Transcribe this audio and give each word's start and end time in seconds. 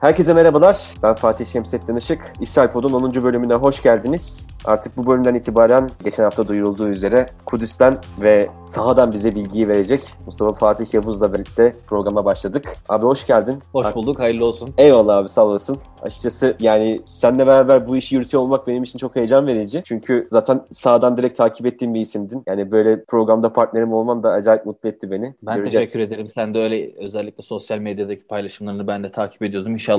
Herkese 0.00 0.34
merhabalar. 0.34 0.94
Ben 1.02 1.14
Fatih 1.14 1.46
Şemsettin 1.46 1.96
Işık. 1.96 2.32
İsrail 2.40 2.68
Pod'un 2.68 2.92
10. 2.92 3.14
bölümüne 3.24 3.54
hoş 3.54 3.82
geldiniz. 3.82 4.46
Artık 4.64 4.96
bu 4.96 5.06
bölümden 5.06 5.34
itibaren 5.34 5.90
geçen 6.04 6.24
hafta 6.24 6.48
duyurulduğu 6.48 6.88
üzere 6.88 7.26
Kudüs'ten 7.46 7.96
ve 8.22 8.48
sahadan 8.66 9.12
bize 9.12 9.34
bilgiyi 9.34 9.68
verecek 9.68 10.00
Mustafa 10.26 10.52
Fatih 10.52 10.94
Yavuz'la 10.94 11.34
birlikte 11.34 11.76
programa 11.86 12.24
başladık. 12.24 12.76
Abi 12.88 13.04
hoş 13.06 13.26
geldin. 13.26 13.58
Hoş 13.72 13.84
Artık... 13.86 13.96
bulduk, 13.96 14.18
hayırlı 14.18 14.46
olsun. 14.46 14.70
Eyvallah 14.78 15.16
abi 15.16 15.28
sağ 15.28 15.44
olasın. 15.46 15.78
Açıkçası 16.02 16.56
yani 16.60 17.00
seninle 17.06 17.46
beraber 17.46 17.88
bu 17.88 17.96
işi 17.96 18.14
yürütüyor 18.14 18.42
olmak 18.42 18.66
benim 18.66 18.82
için 18.82 18.98
çok 18.98 19.16
heyecan 19.16 19.46
verici. 19.46 19.82
Çünkü 19.84 20.26
zaten 20.30 20.60
sahadan 20.72 21.16
direkt 21.16 21.38
takip 21.38 21.66
ettiğim 21.66 21.94
bir 21.94 22.00
isimdin. 22.00 22.42
Yani 22.46 22.70
böyle 22.70 23.04
programda 23.04 23.52
partnerim 23.52 23.92
olman 23.92 24.22
da 24.22 24.30
acayip 24.30 24.66
mutlu 24.66 24.88
etti 24.88 25.10
beni. 25.10 25.34
Ben 25.42 25.56
Göreceğiz. 25.56 25.86
teşekkür 25.92 26.06
ederim. 26.08 26.28
Sen 26.34 26.54
de 26.54 26.58
öyle 26.58 26.90
özellikle 26.98 27.42
sosyal 27.42 27.78
medyadaki 27.78 28.26
paylaşımlarını 28.26 28.86
ben 28.86 29.04
de 29.04 29.08
takip 29.08 29.42
ediyordum. 29.42 29.72
İnşallah 29.72 29.93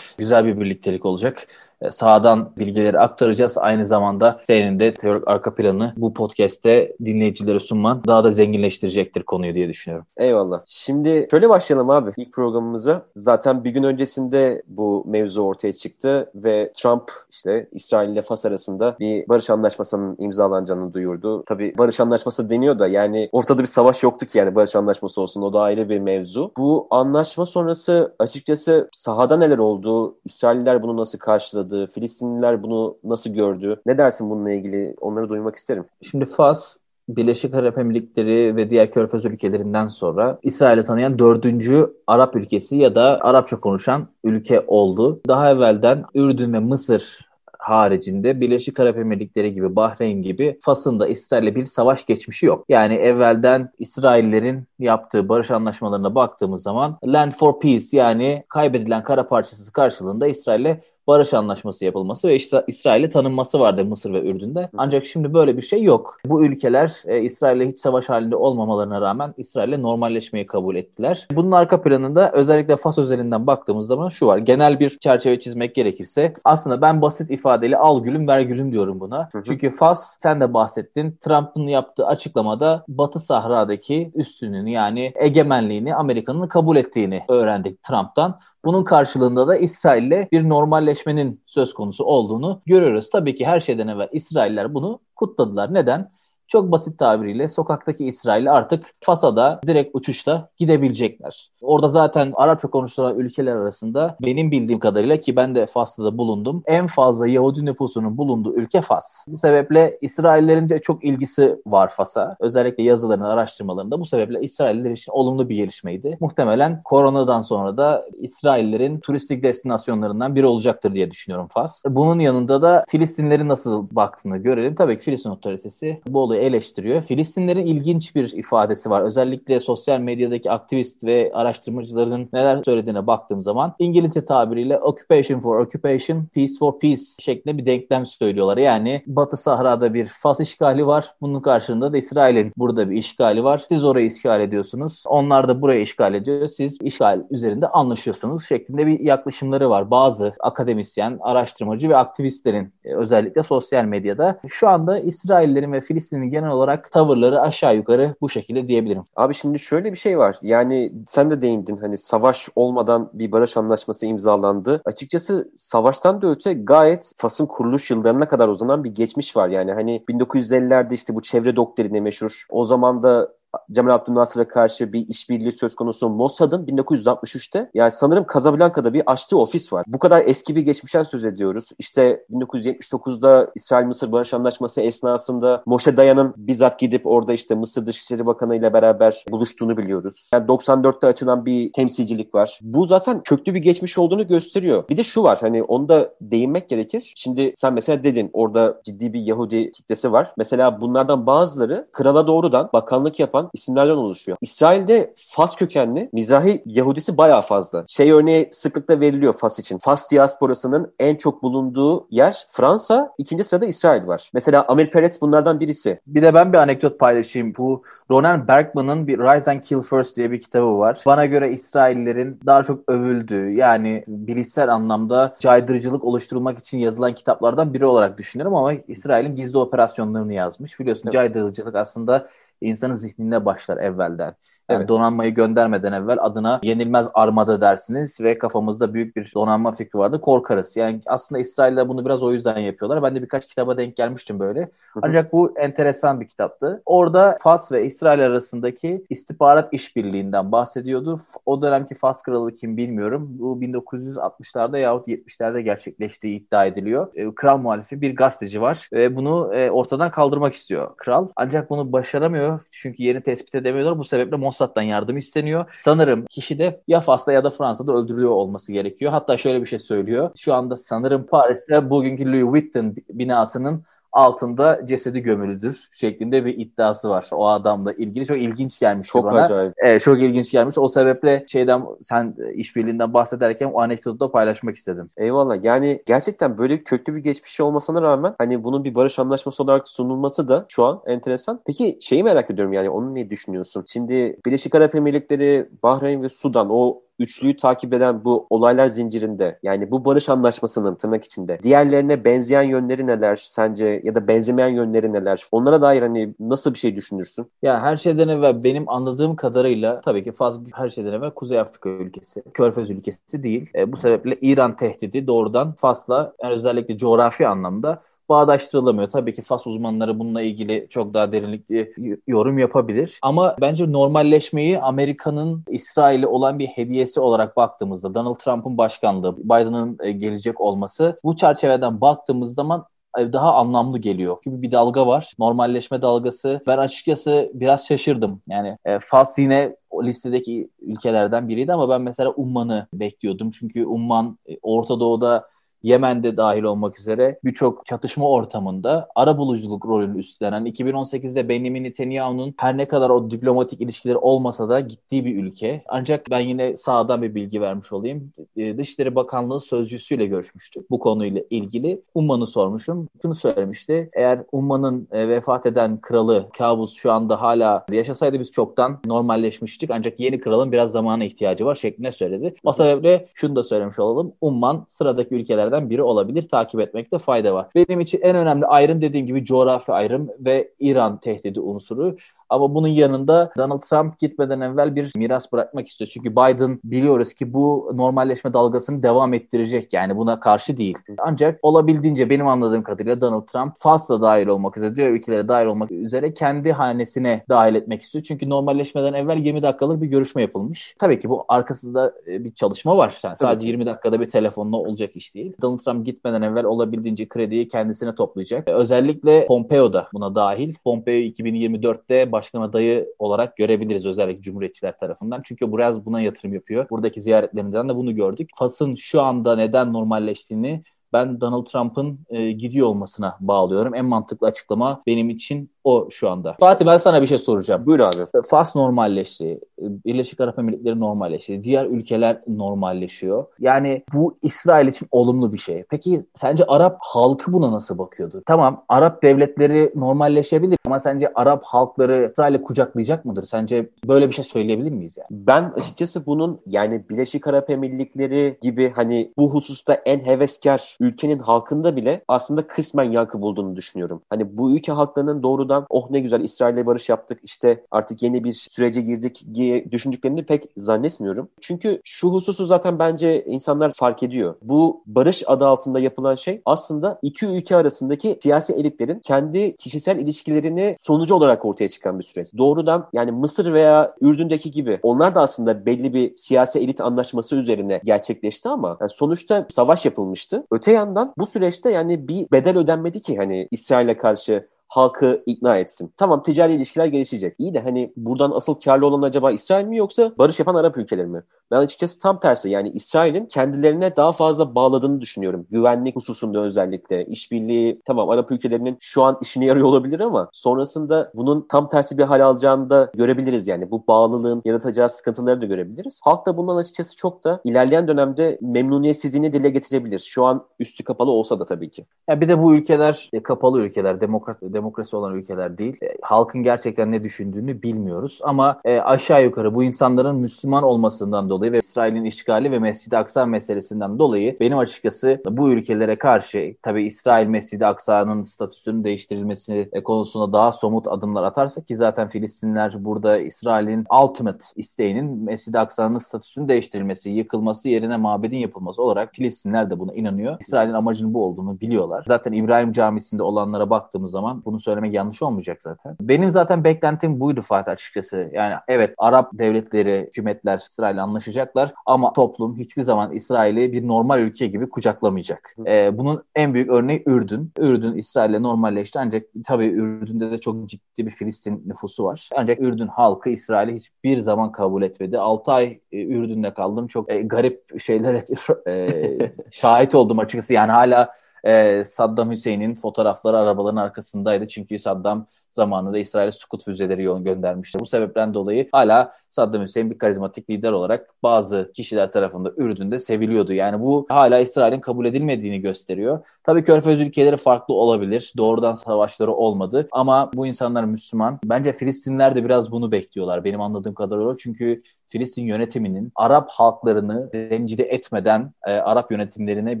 güzel 0.18 0.44
bir 0.44 0.60
birliktelik 0.60 1.04
olacak. 1.04 1.48
E, 1.82 1.90
sağdan 1.90 2.50
bilgileri 2.58 2.98
aktaracağız. 2.98 3.58
Aynı 3.58 3.86
zamanda 3.86 4.40
senin 4.46 4.80
de 4.80 4.94
teorik 4.94 5.28
arka 5.28 5.54
planı 5.54 5.92
bu 5.96 6.14
podcast'te 6.14 6.96
dinleyicilere 7.04 7.60
sunman 7.60 8.02
daha 8.06 8.24
da 8.24 8.32
zenginleştirecektir 8.32 9.22
konuyu 9.22 9.54
diye 9.54 9.68
düşünüyorum. 9.68 10.06
Eyvallah. 10.16 10.60
Şimdi 10.66 11.28
şöyle 11.30 11.48
başlayalım 11.48 11.90
abi 11.90 12.12
ilk 12.16 12.32
programımıza. 12.32 13.02
Zaten 13.14 13.64
bir 13.64 13.70
gün 13.70 13.82
öncesinde 13.82 14.62
bu 14.66 15.04
mevzu 15.06 15.42
ortaya 15.42 15.72
çıktı 15.72 16.30
ve 16.34 16.72
Trump 16.72 17.12
işte 17.30 17.68
İsrail 17.72 18.08
ile 18.10 18.22
Fas 18.22 18.44
arasında 18.44 18.96
bir 19.00 19.28
barış 19.28 19.50
anlaşmasının 19.50 20.16
imzalanacağını 20.18 20.94
duyurdu. 20.94 21.44
Tabii 21.46 21.74
barış 21.78 22.00
anlaşması 22.00 22.50
deniyor 22.50 22.78
da 22.78 22.88
yani 22.88 23.28
ortada 23.32 23.62
bir 23.62 23.66
savaş 23.66 24.02
yoktu 24.02 24.26
ki 24.26 24.38
yani 24.38 24.54
barış 24.54 24.76
anlaşması 24.76 25.20
olsun 25.20 25.42
o 25.42 25.52
da 25.52 25.60
ayrı 25.60 25.88
bir 25.88 25.98
mevzu. 25.98 26.52
Bu 26.58 26.86
anlaşma 26.90 27.46
sonrası 27.46 28.14
açıkçası 28.18 28.88
sahada 28.92 29.36
neler 29.36 29.58
oldu? 29.58 30.16
İsrailler 30.24 30.82
bunu 30.82 30.96
nasıl 30.96 31.18
karşıladı? 31.18 31.67
Karşıladı? 31.68 31.92
Filistinliler 31.92 32.62
bunu 32.62 32.96
nasıl 33.04 33.30
gördü? 33.30 33.80
Ne 33.86 33.98
dersin 33.98 34.30
bununla 34.30 34.52
ilgili? 34.52 34.94
Onları 35.00 35.28
duymak 35.28 35.56
isterim. 35.56 35.84
Şimdi 36.02 36.24
Fas 36.24 36.76
Birleşik 37.08 37.54
Arap 37.54 37.78
Emirlikleri 37.78 38.56
ve 38.56 38.70
diğer 38.70 38.90
körfez 38.90 39.24
ülkelerinden 39.24 39.88
sonra 39.88 40.38
İsrail'i 40.42 40.82
tanıyan 40.82 41.18
dördüncü 41.18 41.92
Arap 42.06 42.36
ülkesi 42.36 42.76
ya 42.76 42.94
da 42.94 43.18
Arapça 43.20 43.60
konuşan 43.60 44.08
ülke 44.24 44.64
oldu. 44.66 45.20
Daha 45.28 45.50
evvelden 45.50 46.04
Ürdün 46.14 46.52
ve 46.52 46.58
Mısır 46.58 47.28
haricinde 47.58 48.40
Birleşik 48.40 48.80
Arap 48.80 48.96
Emirlikleri 48.96 49.54
gibi 49.54 49.76
Bahreyn 49.76 50.22
gibi 50.22 50.58
Fas'ın 50.62 51.00
da 51.00 51.08
İsrail'le 51.08 51.54
bir 51.54 51.66
savaş 51.66 52.06
geçmişi 52.06 52.46
yok. 52.46 52.64
Yani 52.68 52.94
evvelden 52.94 53.70
İsraillerin 53.78 54.64
yaptığı 54.78 55.28
barış 55.28 55.50
anlaşmalarına 55.50 56.14
baktığımız 56.14 56.62
zaman 56.62 56.98
Land 57.04 57.32
for 57.32 57.60
Peace 57.60 57.86
yani 57.92 58.44
kaybedilen 58.48 59.02
kara 59.02 59.28
parçası 59.28 59.72
karşılığında 59.72 60.26
İsrail'le 60.26 60.76
barış 61.08 61.34
anlaşması 61.34 61.84
yapılması 61.84 62.28
ve 62.28 62.34
işte 62.34 62.64
İsrail'e 62.66 63.10
tanınması 63.10 63.60
vardı 63.60 63.84
Mısır 63.84 64.12
ve 64.12 64.28
Ürdün'de. 64.28 64.68
Ancak 64.78 65.06
şimdi 65.06 65.34
böyle 65.34 65.56
bir 65.56 65.62
şey 65.62 65.82
yok. 65.82 66.18
Bu 66.26 66.44
ülkeler 66.44 67.02
e, 67.06 67.20
İsrail'le 67.20 67.68
hiç 67.68 67.80
savaş 67.80 68.08
halinde 68.08 68.36
olmamalarına 68.36 69.00
rağmen 69.00 69.34
İsrail'le 69.36 69.82
normalleşmeyi 69.82 70.46
kabul 70.46 70.76
ettiler. 70.76 71.28
Bunun 71.32 71.52
arka 71.52 71.82
planında 71.82 72.32
özellikle 72.32 72.76
Fas 72.76 72.98
özelinden 72.98 73.46
baktığımız 73.46 73.86
zaman 73.86 74.08
şu 74.08 74.26
var. 74.26 74.38
Genel 74.38 74.80
bir 74.80 74.98
çerçeve 74.98 75.40
çizmek 75.40 75.74
gerekirse 75.74 76.32
aslında 76.44 76.80
ben 76.82 77.02
basit 77.02 77.30
ifadeli 77.30 77.76
al 77.76 78.04
gülüm 78.04 78.28
ver 78.28 78.40
gülüm 78.40 78.72
diyorum 78.72 79.00
buna. 79.00 79.28
Hı 79.32 79.38
hı. 79.38 79.42
Çünkü 79.46 79.70
Fas 79.70 80.16
sen 80.18 80.40
de 80.40 80.54
bahsettin. 80.54 81.18
Trump'ın 81.20 81.66
yaptığı 81.66 82.06
açıklamada 82.06 82.84
Batı 82.88 83.18
Sahra'daki 83.18 84.12
üstünlüğünü 84.14 84.70
yani 84.70 85.12
egemenliğini 85.14 85.94
Amerika'nın 85.94 86.48
kabul 86.48 86.76
ettiğini 86.76 87.22
öğrendik 87.28 87.82
Trump'tan. 87.82 88.40
Bunun 88.64 88.84
karşılığında 88.84 89.48
da 89.48 89.56
İsrail'le 89.56 90.28
bir 90.32 90.48
normalleşmenin 90.48 91.42
söz 91.46 91.74
konusu 91.74 92.04
olduğunu 92.04 92.62
görüyoruz. 92.66 93.10
Tabii 93.10 93.36
ki 93.36 93.46
her 93.46 93.60
şeyden 93.60 93.88
evvel 93.88 94.08
İsrailler 94.12 94.74
bunu 94.74 95.00
kutladılar. 95.16 95.74
Neden? 95.74 96.10
Çok 96.48 96.72
basit 96.72 96.98
tabiriyle 96.98 97.48
sokaktaki 97.48 98.06
İsrail 98.06 98.52
artık 98.52 98.94
Fasa'da 99.00 99.60
direkt 99.66 99.90
uçuşla 99.96 100.48
gidebilecekler. 100.58 101.50
Orada 101.60 101.88
zaten 101.88 102.32
Arapça 102.36 102.68
konuşulan 102.68 103.18
ülkeler 103.18 103.56
arasında 103.56 104.16
benim 104.20 104.50
bildiğim 104.50 104.80
kadarıyla 104.80 105.16
ki 105.16 105.36
ben 105.36 105.54
de 105.54 105.66
Fas'ta 105.66 106.18
bulundum. 106.18 106.62
En 106.66 106.86
fazla 106.86 107.28
Yahudi 107.28 107.64
nüfusunun 107.64 108.18
bulunduğu 108.18 108.54
ülke 108.54 108.80
Fas. 108.80 109.24
Bu 109.28 109.38
sebeple 109.38 109.98
İsraillerin 110.00 110.68
de 110.68 110.80
çok 110.80 111.04
ilgisi 111.04 111.62
var 111.66 111.88
Fas'a. 111.88 112.36
Özellikle 112.40 112.82
yazılarının 112.82 113.24
araştırmalarında 113.24 114.00
bu 114.00 114.06
sebeple 114.06 114.40
İsrailler 114.40 114.90
için 114.90 115.12
olumlu 115.12 115.48
bir 115.48 115.56
gelişmeydi. 115.56 116.16
Muhtemelen 116.20 116.82
koronadan 116.82 117.42
sonra 117.42 117.76
da 117.76 118.04
İsraillerin 118.18 119.00
turistik 119.00 119.42
destinasyonlarından 119.42 120.36
biri 120.36 120.46
olacaktır 120.46 120.94
diye 120.94 121.10
düşünüyorum 121.10 121.48
Fas. 121.50 121.82
Bunun 121.88 122.18
yanında 122.18 122.62
da 122.62 122.84
Filistinlerin 122.88 123.48
nasıl 123.48 123.86
baktığını 123.90 124.36
görelim. 124.36 124.74
Tabii 124.74 124.96
ki 124.96 125.02
Filistin 125.02 125.30
otoritesi 125.30 126.00
bu 126.08 126.20
olayı 126.20 126.37
eleştiriyor. 126.38 127.02
Filistinlerin 127.02 127.66
ilginç 127.66 128.14
bir 128.14 128.32
ifadesi 128.32 128.90
var. 128.90 129.02
Özellikle 129.02 129.60
sosyal 129.60 130.00
medyadaki 130.00 130.50
aktivist 130.50 131.04
ve 131.04 131.30
araştırmacıların 131.34 132.28
neler 132.32 132.62
söylediğine 132.62 133.06
baktığım 133.06 133.42
zaman 133.42 133.74
İngilizce 133.78 134.24
tabiriyle 134.24 134.78
occupation 134.78 135.40
for 135.40 135.58
occupation, 135.60 136.24
peace 136.34 136.52
for 136.58 136.78
peace 136.78 137.02
şeklinde 137.18 137.58
bir 137.58 137.66
denklem 137.66 138.06
söylüyorlar. 138.06 138.56
Yani 138.56 139.02
Batı 139.06 139.36
Sahra'da 139.36 139.94
bir 139.94 140.06
Fas 140.06 140.40
işgali 140.40 140.86
var. 140.86 141.14
Bunun 141.20 141.40
karşılığında 141.40 141.92
da 141.92 141.98
İsrail'in 141.98 142.52
burada 142.56 142.90
bir 142.90 142.96
işgali 142.96 143.44
var. 143.44 143.64
Siz 143.68 143.84
orayı 143.84 144.06
işgal 144.06 144.40
ediyorsunuz. 144.40 145.02
Onlar 145.06 145.48
da 145.48 145.62
burayı 145.62 145.82
işgal 145.82 146.14
ediyor. 146.14 146.48
Siz 146.48 146.78
işgal 146.82 147.22
üzerinde 147.30 147.68
anlaşıyorsunuz 147.68 148.48
şeklinde 148.48 148.86
bir 148.86 149.00
yaklaşımları 149.00 149.70
var. 149.70 149.90
Bazı 149.90 150.32
akademisyen, 150.40 151.18
araştırmacı 151.20 151.88
ve 151.88 151.96
aktivistlerin 151.96 152.72
e, 152.84 152.94
özellikle 152.94 153.42
sosyal 153.42 153.84
medyada 153.84 154.40
şu 154.48 154.68
anda 154.68 154.98
İsraillerin 154.98 155.72
ve 155.72 155.80
Filistin'in 155.80 156.27
genel 156.30 156.50
olarak 156.50 156.92
tavırları 156.92 157.40
aşağı 157.40 157.76
yukarı 157.76 158.14
bu 158.20 158.28
şekilde 158.28 158.68
diyebilirim. 158.68 159.02
Abi 159.16 159.34
şimdi 159.34 159.58
şöyle 159.58 159.92
bir 159.92 159.98
şey 159.98 160.18
var. 160.18 160.38
Yani 160.42 160.92
sen 161.06 161.30
de 161.30 161.40
değindin 161.40 161.76
hani 161.76 161.98
savaş 161.98 162.48
olmadan 162.56 163.10
bir 163.12 163.32
barış 163.32 163.56
anlaşması 163.56 164.06
imzalandı. 164.06 164.82
Açıkçası 164.84 165.50
savaştan 165.56 166.22
da 166.22 166.30
öte 166.30 166.52
gayet 166.52 167.12
Fas'ın 167.16 167.46
kuruluş 167.46 167.90
yıllarına 167.90 168.28
kadar 168.28 168.48
uzanan 168.48 168.84
bir 168.84 168.94
geçmiş 168.94 169.36
var. 169.36 169.48
Yani 169.48 169.72
hani 169.72 170.04
1950'lerde 170.08 170.94
işte 170.94 171.14
bu 171.14 171.22
çevre 171.22 171.56
doktrini 171.56 172.00
meşhur. 172.00 172.46
O 172.50 172.64
zaman 172.64 173.02
da 173.02 173.37
Cemal 173.72 173.94
Abdülnasır'a 173.94 174.48
karşı 174.48 174.92
bir 174.92 175.08
işbirliği 175.08 175.52
söz 175.52 175.76
konusu 175.76 176.08
Mossad'ın 176.08 176.66
1963'te 176.66 177.70
yani 177.74 177.90
sanırım 177.90 178.26
Casablanca'da 178.34 178.92
bir 178.92 179.02
açtığı 179.06 179.38
ofis 179.38 179.72
var. 179.72 179.84
Bu 179.86 179.98
kadar 179.98 180.22
eski 180.26 180.56
bir 180.56 180.60
geçmişten 180.60 181.02
söz 181.02 181.24
ediyoruz. 181.24 181.68
İşte 181.78 182.24
1979'da 182.30 183.50
İsrail-Mısır 183.54 184.12
Barış 184.12 184.34
Anlaşması 184.34 184.80
esnasında 184.80 185.62
Moshe 185.66 185.96
Dayan'ın 185.96 186.34
bizzat 186.36 186.78
gidip 186.78 187.06
orada 187.06 187.32
işte 187.32 187.54
Mısır 187.54 187.86
Dışişleri 187.86 188.26
Bakanı 188.26 188.56
ile 188.56 188.72
beraber 188.72 189.24
buluştuğunu 189.30 189.76
biliyoruz. 189.76 190.30
Yani 190.34 190.46
94'te 190.46 191.06
açılan 191.06 191.46
bir 191.46 191.72
temsilcilik 191.72 192.34
var. 192.34 192.58
Bu 192.62 192.86
zaten 192.86 193.22
köklü 193.22 193.54
bir 193.54 193.60
geçmiş 193.60 193.98
olduğunu 193.98 194.26
gösteriyor. 194.26 194.88
Bir 194.88 194.96
de 194.96 195.04
şu 195.04 195.22
var 195.22 195.38
hani 195.40 195.62
onu 195.62 195.88
da 195.88 196.14
değinmek 196.20 196.68
gerekir. 196.68 197.12
Şimdi 197.16 197.52
sen 197.56 197.72
mesela 197.72 198.04
dedin 198.04 198.30
orada 198.32 198.80
ciddi 198.84 199.12
bir 199.12 199.20
Yahudi 199.20 199.72
kitlesi 199.72 200.12
var. 200.12 200.32
Mesela 200.36 200.80
bunlardan 200.80 201.26
bazıları 201.26 201.88
krala 201.92 202.26
doğrudan 202.26 202.70
bakanlık 202.72 203.20
yapan 203.20 203.47
yapan 203.48 203.50
isimlerden 203.54 203.96
oluşuyor. 203.96 204.38
İsrail'de 204.40 205.14
Fas 205.16 205.56
kökenli 205.56 206.08
Mizrahi 206.12 206.62
Yahudisi 206.66 207.16
bayağı 207.16 207.42
fazla. 207.42 207.84
Şey 207.88 208.12
örneği 208.12 208.48
sıklıkla 208.52 209.00
veriliyor 209.00 209.32
Fas 209.32 209.58
için. 209.58 209.78
Fas 209.78 210.10
diasporasının 210.10 210.92
en 210.98 211.16
çok 211.16 211.42
bulunduğu 211.42 212.06
yer 212.10 212.46
Fransa, 212.50 213.14
ikinci 213.18 213.44
sırada 213.44 213.66
İsrail 213.66 214.06
var. 214.06 214.30
Mesela 214.34 214.64
Amir 214.68 214.90
Peretz 214.90 215.20
bunlardan 215.20 215.60
birisi. 215.60 216.00
Bir 216.06 216.22
de 216.22 216.34
ben 216.34 216.52
bir 216.52 216.58
anekdot 216.58 216.98
paylaşayım. 216.98 217.54
Bu 217.58 217.82
Ronan 218.10 218.48
Bergman'ın 218.48 219.06
bir 219.06 219.18
Rise 219.18 219.50
and 219.50 219.60
Kill 219.60 219.80
First 219.80 220.16
diye 220.16 220.30
bir 220.30 220.40
kitabı 220.40 220.78
var. 220.78 221.02
Bana 221.06 221.26
göre 221.26 221.52
İsraillerin 221.52 222.40
daha 222.46 222.62
çok 222.62 222.88
övüldüğü 222.88 223.50
yani 223.50 224.04
bilişsel 224.08 224.74
anlamda 224.74 225.36
caydırıcılık 225.40 226.04
oluşturmak 226.04 226.58
için 226.58 226.78
yazılan 226.78 227.14
kitaplardan 227.14 227.74
biri 227.74 227.86
olarak 227.86 228.18
düşünüyorum 228.18 228.54
ama 228.54 228.72
İsrail'in 228.88 229.36
gizli 229.36 229.58
operasyonlarını 229.58 230.32
yazmış. 230.32 230.80
Biliyorsun 230.80 231.02
evet. 231.04 231.12
caydırıcılık 231.12 231.74
aslında 231.74 232.28
insanın 232.60 232.94
zihninde 232.94 233.44
başlar 233.44 233.76
evvelden. 233.76 234.34
Yani 234.70 234.78
evet. 234.78 234.88
donanmayı 234.88 235.34
göndermeden 235.34 235.92
evvel 235.92 236.18
adına 236.20 236.60
yenilmez 236.62 237.08
armada 237.14 237.60
dersiniz 237.60 238.20
ve 238.20 238.38
kafamızda 238.38 238.94
büyük 238.94 239.16
bir 239.16 239.32
donanma 239.34 239.72
fikri 239.72 239.98
vardı. 239.98 240.20
Korkarız. 240.20 240.76
Yani 240.76 241.00
aslında 241.06 241.40
İsrailler 241.40 241.88
bunu 241.88 242.04
biraz 242.04 242.22
o 242.22 242.32
yüzden 242.32 242.58
yapıyorlar. 242.58 243.02
Ben 243.02 243.16
de 243.16 243.22
birkaç 243.22 243.46
kitaba 243.46 243.76
denk 243.76 243.96
gelmiştim 243.96 244.38
böyle. 244.38 244.70
Ancak 245.02 245.32
bu 245.32 245.58
enteresan 245.58 246.20
bir 246.20 246.28
kitaptı. 246.28 246.82
Orada 246.86 247.36
Fas 247.40 247.72
ve 247.72 247.86
İsrail 247.86 248.26
arasındaki 248.26 249.04
istihbarat 249.10 249.68
işbirliğinden 249.72 250.52
bahsediyordu. 250.52 251.18
O 251.46 251.62
dönemki 251.62 251.94
Fas 251.94 252.22
kralı 252.22 252.54
kim 252.54 252.76
bilmiyorum. 252.76 253.28
Bu 253.30 253.58
1960'larda 253.62 254.78
yahut 254.78 255.08
70'lerde 255.08 255.60
gerçekleştiği 255.60 256.40
iddia 256.40 256.66
ediliyor. 256.66 257.08
E, 257.14 257.34
kral 257.34 257.58
muhalifi 257.58 258.00
bir 258.00 258.16
gazeteci 258.16 258.60
var 258.60 258.88
ve 258.92 259.16
bunu 259.16 259.54
e, 259.54 259.70
ortadan 259.70 260.10
kaldırmak 260.10 260.54
istiyor 260.54 260.96
kral. 260.96 261.28
Ancak 261.36 261.70
bunu 261.70 261.92
başaramıyor 261.92 262.47
çünkü 262.70 263.02
yerini 263.02 263.22
tespit 263.22 263.54
edemiyorlar. 263.54 263.98
Bu 263.98 264.04
sebeple 264.04 264.36
Mossad 264.36 264.68
Mossad'dan 264.68 264.82
yardım 264.82 265.16
isteniyor. 265.16 265.64
Sanırım 265.84 266.26
kişi 266.26 266.58
de 266.58 266.80
ya 266.88 267.00
Fas'ta 267.00 267.32
ya 267.32 267.44
da 267.44 267.50
Fransa'da 267.50 267.92
öldürülüyor 267.92 268.30
olması 268.30 268.72
gerekiyor. 268.72 269.12
Hatta 269.12 269.38
şöyle 269.38 269.60
bir 269.60 269.66
şey 269.66 269.78
söylüyor. 269.78 270.30
Şu 270.38 270.54
anda 270.54 270.76
sanırım 270.76 271.26
Paris'te 271.26 271.90
bugünkü 271.90 272.26
Louis 272.26 272.42
Vuitton 272.42 272.96
binasının 273.08 273.84
altında 274.12 274.86
cesedi 274.86 275.22
gömülüdür 275.22 275.88
şeklinde 275.92 276.44
bir 276.44 276.58
iddiası 276.58 277.08
var. 277.08 277.28
O 277.32 277.48
adamla 277.48 277.92
ilgili 277.92 278.26
çok 278.26 278.36
ilginç 278.36 278.78
gelmişti 278.78 279.12
çok 279.12 279.24
bana. 279.24 279.42
Acayip. 279.42 279.72
Evet, 279.76 280.02
çok 280.02 280.22
ilginç 280.22 280.50
gelmiş. 280.50 280.78
O 280.78 280.88
sebeple 280.88 281.44
şeyden 281.48 281.82
sen 282.02 282.34
işbirliğinden 282.54 283.14
bahsederken 283.14 283.66
o 283.66 283.80
anekdotu 283.80 284.20
da 284.20 284.30
paylaşmak 284.30 284.76
istedim. 284.76 285.10
Eyvallah. 285.16 285.64
Yani 285.64 286.02
gerçekten 286.06 286.58
böyle 286.58 286.82
köklü 286.82 287.14
bir 287.14 287.20
geçmişi 287.20 287.62
olmasına 287.62 288.02
rağmen 288.02 288.34
hani 288.38 288.64
bunun 288.64 288.84
bir 288.84 288.94
barış 288.94 289.18
anlaşması 289.18 289.62
olarak 289.62 289.88
sunulması 289.88 290.48
da 290.48 290.66
şu 290.68 290.84
an 290.84 291.02
enteresan. 291.06 291.60
Peki 291.66 291.98
şeyi 292.00 292.24
merak 292.24 292.50
ediyorum 292.50 292.72
yani 292.72 292.90
onu 292.90 293.14
ne 293.14 293.30
düşünüyorsun? 293.30 293.84
Şimdi 293.86 294.38
Birleşik 294.46 294.74
Arap 294.74 294.94
Emirlikleri, 294.94 295.68
Bahreyn 295.82 296.22
ve 296.22 296.28
Sudan 296.28 296.68
o 296.70 297.02
üçlüyü 297.18 297.56
takip 297.56 297.94
eden 297.94 298.24
bu 298.24 298.46
olaylar 298.50 298.86
zincirinde 298.86 299.58
yani 299.62 299.90
bu 299.90 300.04
barış 300.04 300.28
anlaşmasının 300.28 300.94
tırnak 300.94 301.24
içinde 301.24 301.58
diğerlerine 301.62 302.24
benzeyen 302.24 302.62
yönleri 302.62 303.06
neler 303.06 303.36
sence 303.36 304.00
ya 304.04 304.14
da 304.14 304.28
benzemeyen 304.28 304.68
yönleri 304.68 305.12
neler? 305.12 305.44
Onlara 305.52 305.82
dair 305.82 306.02
hani 306.02 306.34
nasıl 306.40 306.74
bir 306.74 306.78
şey 306.78 306.96
düşünürsün? 306.96 307.46
Ya 307.62 307.82
her 307.82 307.96
şeyden 307.96 308.28
evvel 308.28 308.64
benim 308.64 308.88
anladığım 308.88 309.36
kadarıyla 309.36 310.00
tabii 310.00 310.24
ki 310.24 310.32
fazla 310.32 310.60
her 310.72 310.88
şeyden 310.88 311.12
evvel 311.12 311.30
Kuzey 311.30 311.60
Afrika 311.60 311.88
ülkesi, 311.88 312.42
Körfez 312.54 312.90
ülkesi 312.90 313.42
değil. 313.42 313.70
E, 313.74 313.92
bu 313.92 313.96
sebeple 313.96 314.36
İran 314.40 314.76
tehdidi 314.76 315.26
doğrudan 315.26 315.72
Fas'la 315.72 316.32
yani 316.42 316.54
özellikle 316.54 316.98
coğrafi 316.98 317.48
anlamda 317.48 318.02
bağdaştırılamıyor. 318.28 319.10
Tabii 319.10 319.34
ki 319.34 319.42
Fas 319.42 319.66
uzmanları 319.66 320.18
bununla 320.18 320.42
ilgili 320.42 320.86
çok 320.90 321.14
daha 321.14 321.32
derinlikli 321.32 321.94
yorum 322.26 322.58
yapabilir. 322.58 323.18
Ama 323.22 323.56
bence 323.60 323.92
normalleşmeyi 323.92 324.80
Amerika'nın 324.80 325.64
İsrail'e 325.68 326.26
olan 326.26 326.58
bir 326.58 326.66
hediyesi 326.66 327.20
olarak 327.20 327.56
baktığımızda 327.56 328.14
Donald 328.14 328.36
Trump'ın 328.36 328.78
başkanlığı, 328.78 329.36
Biden'ın 329.36 329.98
e, 330.02 330.12
gelecek 330.12 330.60
olması 330.60 331.20
bu 331.24 331.36
çerçeveden 331.36 332.00
baktığımız 332.00 332.54
zaman 332.54 332.86
e, 333.18 333.32
daha 333.32 333.54
anlamlı 333.54 333.98
geliyor 333.98 334.36
gibi 334.44 334.62
bir 334.62 334.72
dalga 334.72 335.06
var. 335.06 335.32
Normalleşme 335.38 336.02
dalgası. 336.02 336.62
Ben 336.66 336.78
açıkçası 336.78 337.50
biraz 337.54 337.86
şaşırdım. 337.86 338.42
Yani 338.48 338.78
e, 338.84 338.98
Fas 338.98 339.38
yine 339.38 339.76
o 339.90 340.04
listedeki 340.04 340.68
ülkelerden 340.80 341.48
biriydi 341.48 341.72
ama 341.72 341.88
ben 341.88 342.02
mesela 342.02 342.30
Umman'ı 342.30 342.86
bekliyordum. 342.92 343.50
Çünkü 343.50 343.86
Umman 343.86 344.38
Orta 344.62 345.00
Doğu'da 345.00 345.48
Yemen'de 345.82 346.36
dahil 346.36 346.62
olmak 346.62 346.98
üzere 347.00 347.38
birçok 347.44 347.86
çatışma 347.86 348.28
ortamında 348.28 349.08
ara 349.14 349.38
buluculuk 349.38 349.86
rolünü 349.86 350.18
üstlenen 350.18 350.66
2018'de 350.66 351.48
Benjamin 351.48 351.84
Netanyahu'nun 351.84 352.54
her 352.56 352.76
ne 352.76 352.88
kadar 352.88 353.10
o 353.10 353.30
diplomatik 353.30 353.80
ilişkileri 353.80 354.18
olmasa 354.18 354.68
da 354.68 354.80
gittiği 354.80 355.24
bir 355.24 355.44
ülke. 355.44 355.82
Ancak 355.88 356.30
ben 356.30 356.40
yine 356.40 356.76
sağdan 356.76 357.22
bir 357.22 357.34
bilgi 357.34 357.60
vermiş 357.60 357.92
olayım. 357.92 358.32
Ee, 358.56 358.78
Dışişleri 358.78 359.14
Bakanlığı 359.14 359.60
sözcüsüyle 359.60 360.26
görüşmüştük 360.26 360.90
bu 360.90 360.98
konuyla 360.98 361.42
ilgili. 361.50 362.02
Umman'ı 362.14 362.46
sormuşum. 362.46 363.08
Şunu 363.22 363.34
söylemişti. 363.34 364.10
Eğer 364.12 364.42
Umman'ın 364.52 365.08
e, 365.12 365.28
vefat 365.28 365.66
eden 365.66 366.00
kralı 366.00 366.48
Kabus 366.58 366.94
şu 366.94 367.12
anda 367.12 367.40
hala 367.40 367.86
yaşasaydı 367.92 368.40
biz 368.40 368.50
çoktan 368.50 368.98
normalleşmiştik. 369.06 369.90
Ancak 369.90 370.20
yeni 370.20 370.40
kralın 370.40 370.72
biraz 370.72 370.92
zamana 370.92 371.24
ihtiyacı 371.24 371.64
var 371.64 371.74
şeklinde 371.74 372.12
söyledi. 372.12 372.54
O 372.64 372.72
sebeple 372.72 373.28
şunu 373.34 373.56
da 373.56 373.62
söylemiş 373.62 373.98
olalım. 373.98 374.32
Umman 374.40 374.84
sıradaki 374.88 375.34
ülkeler 375.34 375.67
ülkelerden 375.68 375.90
biri 375.90 376.02
olabilir. 376.02 376.48
Takip 376.48 376.80
etmekte 376.80 377.18
fayda 377.18 377.54
var. 377.54 377.66
Benim 377.74 378.00
için 378.00 378.20
en 378.22 378.36
önemli 378.36 378.66
ayrım 378.66 379.00
dediğim 379.00 379.26
gibi 379.26 379.44
coğrafi 379.44 379.92
ayrım 379.92 380.28
ve 380.40 380.70
İran 380.80 381.20
tehdidi 381.20 381.60
unsuru. 381.60 382.16
Ama 382.48 382.74
bunun 382.74 382.88
yanında 382.88 383.50
Donald 383.56 383.82
Trump 383.82 384.18
gitmeden 384.18 384.60
evvel 384.60 384.96
bir 384.96 385.12
miras 385.16 385.52
bırakmak 385.52 385.88
istiyor. 385.88 386.10
Çünkü 386.14 386.32
Biden 386.32 386.80
biliyoruz 386.84 387.34
ki 387.34 387.52
bu 387.52 387.92
normalleşme 387.94 388.52
dalgasını 388.52 389.02
devam 389.02 389.34
ettirecek. 389.34 389.92
Yani 389.92 390.16
buna 390.16 390.40
karşı 390.40 390.76
değil. 390.76 390.98
Ancak 391.18 391.58
olabildiğince 391.62 392.30
benim 392.30 392.48
anladığım 392.48 392.82
kadarıyla 392.82 393.20
Donald 393.20 393.46
Trump 393.46 393.74
Fas'la 393.80 394.22
dahil 394.22 394.46
olmak 394.46 394.76
üzere, 394.76 394.96
diğer 394.96 395.10
ülkelere 395.10 395.48
dahil 395.48 395.66
olmak 395.66 395.90
üzere 395.90 396.34
kendi 396.34 396.72
hanesine 396.72 397.44
dahil 397.48 397.74
etmek 397.74 398.02
istiyor. 398.02 398.24
Çünkü 398.24 398.50
normalleşmeden 398.50 399.12
evvel 399.12 399.36
20 399.36 399.62
dakikalık 399.62 400.02
bir 400.02 400.06
görüşme 400.06 400.42
yapılmış. 400.42 400.94
Tabii 400.98 401.20
ki 401.20 401.28
bu 401.28 401.44
arkasında 401.48 402.12
e, 402.26 402.44
bir 402.44 402.54
çalışma 402.54 402.96
var. 402.96 403.18
Yani 403.22 403.36
sadece 403.36 403.68
20 403.68 403.86
dakikada 403.86 404.20
bir 404.20 404.30
telefonla 404.30 404.76
olacak 404.76 405.16
iş 405.16 405.34
değil. 405.34 405.52
Donald 405.62 405.78
Trump 405.78 406.06
gitmeden 406.06 406.42
evvel 406.42 406.64
olabildiğince 406.64 407.28
krediyi 407.28 407.68
kendisine 407.68 408.14
toplayacak. 408.14 408.68
Özellikle 408.68 409.46
Pompeo 409.46 409.92
da 409.92 410.08
buna 410.12 410.34
dahil. 410.34 410.74
Pompeo 410.84 411.14
2024'te 411.14 412.32
başkan 412.38 412.62
adayı 412.62 413.14
olarak 413.18 413.56
görebiliriz 413.56 414.06
özellikle 414.06 414.42
Cumhuriyetçiler 414.42 414.98
tarafından. 414.98 415.40
Çünkü 415.44 415.72
biraz 415.72 416.06
buna 416.06 416.20
yatırım 416.20 416.54
yapıyor. 416.54 416.86
Buradaki 416.90 417.20
ziyaretlerinden 417.20 417.88
de 417.88 417.96
bunu 417.96 418.14
gördük. 418.14 418.50
Fas'ın 418.56 418.94
şu 418.94 419.22
anda 419.22 419.56
neden 419.56 419.92
normalleştiğini 419.92 420.82
ben 421.12 421.40
Donald 421.40 421.66
Trump'ın 421.66 422.18
e, 422.30 422.52
gidiyor 422.52 422.86
olmasına 422.86 423.36
bağlıyorum. 423.40 423.94
En 423.94 424.04
mantıklı 424.04 424.46
açıklama 424.46 425.02
benim 425.06 425.30
için 425.30 425.70
o 425.84 426.08
şu 426.10 426.30
anda. 426.30 426.56
Fatih 426.60 426.86
ben 426.86 426.98
sana 426.98 427.22
bir 427.22 427.26
şey 427.26 427.38
soracağım. 427.38 427.86
Buyur 427.86 428.00
abi. 428.00 428.42
Fas 428.50 428.76
normalleşti. 428.76 429.60
Birleşik 429.80 430.40
Arap 430.40 430.58
Emirlikleri 430.58 431.00
normalleşti. 431.00 431.64
Diğer 431.64 431.86
ülkeler 431.86 432.40
normalleşiyor. 432.48 433.46
Yani 433.58 434.02
bu 434.12 434.38
İsrail 434.42 434.86
için 434.86 435.08
olumlu 435.10 435.52
bir 435.52 435.58
şey. 435.58 435.84
Peki 435.90 436.24
sence 436.34 436.64
Arap 436.64 436.96
halkı 437.00 437.52
buna 437.52 437.72
nasıl 437.72 437.98
bakıyordur? 437.98 438.42
Tamam 438.46 438.84
Arap 438.88 439.22
devletleri 439.22 439.92
normalleşebilir 439.94 440.78
ama 440.86 440.98
sence 440.98 441.32
Arap 441.34 441.64
halkları 441.64 442.28
İsrail'i 442.32 442.62
kucaklayacak 442.62 443.24
mıdır? 443.24 443.44
Sence 443.44 443.88
böyle 444.08 444.28
bir 444.28 444.34
şey 444.34 444.44
söyleyebilir 444.44 444.90
miyiz 444.90 445.16
yani? 445.16 445.26
Ben 445.30 445.64
açıkçası 445.64 446.26
bunun 446.26 446.60
yani 446.66 447.08
Birleşik 447.10 447.46
Arap 447.46 447.70
Emirlikleri 447.70 448.58
gibi 448.62 448.92
hani 448.96 449.32
bu 449.38 449.54
hususta 449.54 449.94
en 449.94 450.18
heveskar 450.18 450.96
ülkenin 451.00 451.38
halkında 451.38 451.96
bile 451.96 452.22
aslında 452.28 452.66
kısmen 452.66 453.04
yankı 453.04 453.42
bulduğunu 453.42 453.76
düşünüyorum. 453.76 454.22
Hani 454.30 454.58
bu 454.58 454.76
ülke 454.76 454.92
halklarının 454.92 455.42
doğrudan 455.42 455.86
oh 455.90 456.10
ne 456.10 456.20
güzel 456.20 456.40
İsrail'le 456.40 456.86
barış 456.86 457.08
yaptık 457.08 457.40
işte 457.42 457.84
artık 457.90 458.22
yeni 458.22 458.44
bir 458.44 458.52
sürece 458.52 459.00
girdik 459.00 459.44
diye 459.68 459.92
düşündüklerini 459.92 460.42
pek 460.46 460.64
zannetmiyorum. 460.76 461.48
Çünkü 461.60 462.00
şu 462.04 462.28
hususu 462.28 462.64
zaten 462.64 462.98
bence 462.98 463.44
insanlar 463.44 463.92
fark 463.92 464.22
ediyor. 464.22 464.54
Bu 464.62 465.02
barış 465.06 465.42
adı 465.46 465.66
altında 465.66 466.00
yapılan 466.00 466.34
şey 466.34 466.62
aslında 466.64 467.18
iki 467.22 467.46
ülke 467.46 467.76
arasındaki 467.76 468.38
siyasi 468.42 468.72
elitlerin 468.72 469.18
kendi 469.18 469.76
kişisel 469.76 470.18
ilişkilerini 470.18 470.96
sonucu 470.98 471.34
olarak 471.34 471.64
ortaya 471.64 471.88
çıkan 471.88 472.18
bir 472.18 472.24
süreç. 472.24 472.48
Doğrudan 472.58 473.08
yani 473.12 473.32
Mısır 473.32 473.72
veya 473.72 474.14
Ürdün'deki 474.20 474.70
gibi 474.70 474.98
onlar 475.02 475.34
da 475.34 475.40
aslında 475.40 475.86
belli 475.86 476.14
bir 476.14 476.36
siyasi 476.36 476.78
elit 476.78 477.00
anlaşması 477.00 477.56
üzerine 477.56 478.00
gerçekleşti 478.04 478.68
ama 478.68 478.96
yani 479.00 479.10
sonuçta 479.10 479.66
savaş 479.70 480.04
yapılmıştı. 480.04 480.66
Öte 480.70 480.92
yandan 480.92 481.32
bu 481.38 481.46
süreçte 481.46 481.90
yani 481.90 482.28
bir 482.28 482.46
bedel 482.52 482.78
ödenmedi 482.78 483.22
ki 483.22 483.36
hani 483.36 483.68
İsrail'e 483.70 484.16
karşı 484.16 484.68
halkı 484.88 485.42
ikna 485.46 485.78
etsin. 485.78 486.12
Tamam 486.16 486.42
ticari 486.42 486.74
ilişkiler 486.74 487.06
gelişecek. 487.06 487.54
İyi 487.58 487.74
de 487.74 487.80
hani 487.80 488.12
buradan 488.16 488.50
asıl 488.50 488.74
karlı 488.74 489.06
olan 489.06 489.22
acaba 489.22 489.52
İsrail 489.52 489.86
mi 489.86 489.96
yoksa 489.96 490.32
barış 490.38 490.58
yapan 490.58 490.74
Arap 490.74 490.96
ülkeleri 490.96 491.26
mi? 491.26 491.42
Ben 491.70 491.76
açıkçası 491.76 492.20
tam 492.20 492.40
tersi 492.40 492.70
yani 492.70 492.90
İsrail'in 492.90 493.46
kendilerine 493.46 494.16
daha 494.16 494.32
fazla 494.32 494.74
bağladığını 494.74 495.20
düşünüyorum. 495.20 495.66
Güvenlik 495.70 496.16
hususunda 496.16 496.60
özellikle 496.60 497.26
işbirliği 497.26 498.02
tamam 498.04 498.30
Arap 498.30 498.50
ülkelerinin 498.50 498.96
şu 499.00 499.22
an 499.22 499.38
işine 499.42 499.64
yarıyor 499.64 499.86
olabilir 499.86 500.20
ama 500.20 500.48
sonrasında 500.52 501.30
bunun 501.34 501.66
tam 501.68 501.88
tersi 501.88 502.18
bir 502.18 502.22
hal 502.22 502.40
alacağını 502.40 502.90
da 502.90 503.10
görebiliriz 503.14 503.68
yani. 503.68 503.90
Bu 503.90 504.06
bağlılığın 504.08 504.62
yaratacağı 504.64 505.08
sıkıntıları 505.08 505.60
da 505.60 505.66
görebiliriz. 505.66 506.20
Halk 506.22 506.46
da 506.46 506.56
bundan 506.56 506.76
açıkçası 506.76 507.16
çok 507.16 507.44
da 507.44 507.60
ilerleyen 507.64 508.08
dönemde 508.08 508.58
memnuniyetsizliğini 508.62 509.52
dile 509.52 509.70
getirebilir. 509.70 510.18
Şu 510.18 510.44
an 510.44 510.66
üstü 510.80 511.04
kapalı 511.04 511.30
olsa 511.30 511.60
da 511.60 511.66
tabii 511.66 511.90
ki. 511.90 512.06
Ya 512.28 512.40
bir 512.40 512.48
de 512.48 512.62
bu 512.62 512.74
ülkeler 512.74 513.30
e, 513.32 513.42
kapalı 513.42 513.80
ülkeler, 513.80 514.20
demokrat 514.20 514.62
demokrasi 514.78 515.16
olan 515.16 515.34
ülkeler 515.34 515.78
değil. 515.78 515.96
E, 516.02 516.16
halkın 516.22 516.62
gerçekten 516.62 517.12
ne 517.12 517.24
düşündüğünü 517.24 517.82
bilmiyoruz 517.82 518.40
ama 518.42 518.80
e, 518.84 519.00
aşağı 519.00 519.44
yukarı 519.44 519.74
bu 519.74 519.84
insanların 519.84 520.36
Müslüman 520.36 520.82
olmasından 520.82 521.50
dolayı 521.50 521.72
ve 521.72 521.78
İsrail'in 521.78 522.24
işgali 522.24 522.70
ve 522.72 522.78
Mescid-i 522.78 523.16
Aksa 523.16 523.46
meselesinden 523.46 524.18
dolayı 524.18 524.56
benim 524.60 524.78
açıkçası 524.78 525.42
bu 525.50 525.70
ülkelere 525.70 526.18
karşı 526.18 526.74
tabii 526.82 527.02
İsrail 527.02 527.46
Mescid-i 527.46 527.86
Aksa'nın 527.86 528.42
statüsünün 528.42 529.04
değiştirilmesi 529.04 529.88
e, 529.92 530.02
konusunda 530.02 530.52
daha 530.52 530.72
somut 530.72 531.08
adımlar 531.08 531.42
atarsa 531.42 531.84
ki 531.84 531.96
zaten 531.96 532.28
Filistinler 532.28 533.04
burada 533.04 533.38
İsrail'in 533.38 534.06
ultimate 534.22 534.64
isteğinin 534.76 535.44
Mescid-i 535.44 535.78
Aksa'nın 535.78 536.18
statüsünün 536.18 536.68
değiştirilmesi, 536.68 537.30
yıkılması 537.30 537.88
yerine 537.88 538.16
mabedin 538.16 538.58
yapılması 538.58 539.02
olarak 539.02 539.34
Filistinler 539.34 539.90
de 539.90 539.98
buna 539.98 540.14
inanıyor. 540.14 540.56
İsrail'in 540.60 540.92
amacının 540.92 541.34
bu 541.34 541.44
olduğunu 541.44 541.80
biliyorlar. 541.80 542.24
Zaten 542.26 542.52
İbrahim 542.52 542.92
Camisi'nde 542.92 543.42
olanlara 543.42 543.90
baktığımız 543.90 544.30
zaman 544.30 544.62
Bunu 544.68 544.80
söylemek 544.80 545.14
yanlış 545.14 545.42
olmayacak 545.42 545.82
zaten. 545.82 546.16
Benim 546.20 546.50
zaten 546.50 546.84
beklentim 546.84 547.40
buydu 547.40 547.62
Fatih 547.62 547.92
açıkçası. 547.92 548.50
Yani 548.52 548.74
evet 548.88 549.14
Arap 549.18 549.50
devletleri, 549.52 550.24
hükümetler 550.26 550.78
İsrail'le 550.78 551.18
anlaşacaklar 551.18 551.94
ama 552.06 552.32
toplum 552.32 552.78
hiçbir 552.78 553.02
zaman 553.02 553.32
İsrail'i 553.32 553.92
bir 553.92 554.08
normal 554.08 554.40
ülke 554.40 554.66
gibi 554.66 554.88
kucaklamayacak. 554.88 555.74
Ee, 555.86 556.18
bunun 556.18 556.42
en 556.54 556.74
büyük 556.74 556.90
örneği 556.90 557.22
Ürdün. 557.26 557.72
Ürdün 557.78 558.14
İsrail'le 558.14 558.62
normalleşti 558.62 559.18
ancak 559.18 559.46
tabii 559.66 559.86
Ürdün'de 559.86 560.50
de 560.50 560.58
çok 560.58 560.88
ciddi 560.88 561.26
bir 561.26 561.30
Filistin 561.30 561.82
nüfusu 561.86 562.24
var. 562.24 562.48
Ancak 562.56 562.80
Ürdün 562.80 563.06
halkı 563.06 563.50
İsrail'i 563.50 563.94
hiçbir 563.94 564.38
zaman 564.38 564.72
kabul 564.72 565.02
etmedi. 565.02 565.38
6 565.38 565.72
ay 565.72 566.00
e, 566.12 566.26
Ürdün'de 566.26 566.74
kaldım. 566.74 567.06
Çok 567.06 567.32
e, 567.32 567.42
garip 567.42 568.00
şeylere 568.00 568.44
e, 568.88 569.08
şahit 569.70 570.14
oldum 570.14 570.38
açıkçası. 570.38 570.72
Yani 570.72 570.92
hala 570.92 571.32
e, 571.64 572.04
Saddam 572.04 572.50
Hüseyin'in 572.50 572.94
fotoğrafları 572.94 573.58
arabaların 573.58 573.96
arkasındaydı. 573.96 574.68
Çünkü 574.68 574.98
Saddam 574.98 575.46
zamanında 575.72 576.18
İsrail'e 576.18 576.52
Sukut 576.52 576.84
füzeleri 576.84 577.22
göndermişti. 577.44 577.98
Bu 577.98 578.06
sebepten 578.06 578.54
dolayı 578.54 578.88
hala 578.92 579.32
Saddam 579.50 579.82
Hüseyin 579.82 580.10
bir 580.10 580.18
karizmatik 580.18 580.70
lider 580.70 580.92
olarak 580.92 581.34
bazı 581.42 581.90
kişiler 581.94 582.32
tarafından 582.32 582.72
Ürdün'de 582.76 583.18
seviliyordu. 583.18 583.72
Yani 583.72 584.00
bu 584.00 584.26
hala 584.28 584.58
İsrail'in 584.58 585.00
kabul 585.00 585.26
edilmediğini 585.26 585.80
gösteriyor. 585.80 586.40
Tabii 586.64 586.84
Körfez 586.84 587.20
ülkeleri 587.20 587.56
farklı 587.56 587.94
olabilir. 587.94 588.52
Doğrudan 588.56 588.94
savaşları 588.94 589.52
olmadı. 589.52 590.08
Ama 590.12 590.50
bu 590.54 590.66
insanlar 590.66 591.04
Müslüman. 591.04 591.58
Bence 591.64 591.92
Filistinler 591.92 592.56
de 592.56 592.64
biraz 592.64 592.92
bunu 592.92 593.12
bekliyorlar. 593.12 593.64
Benim 593.64 593.80
anladığım 593.80 594.14
kadarıyla. 594.14 594.56
Çünkü 594.58 595.02
Filistin 595.28 595.62
yönetiminin 595.62 596.32
Arap 596.34 596.70
halklarını 596.70 597.50
rencide 597.54 598.02
etmeden 598.02 598.72
e, 598.86 598.92
Arap 598.92 599.32
yönetimlerine 599.32 600.00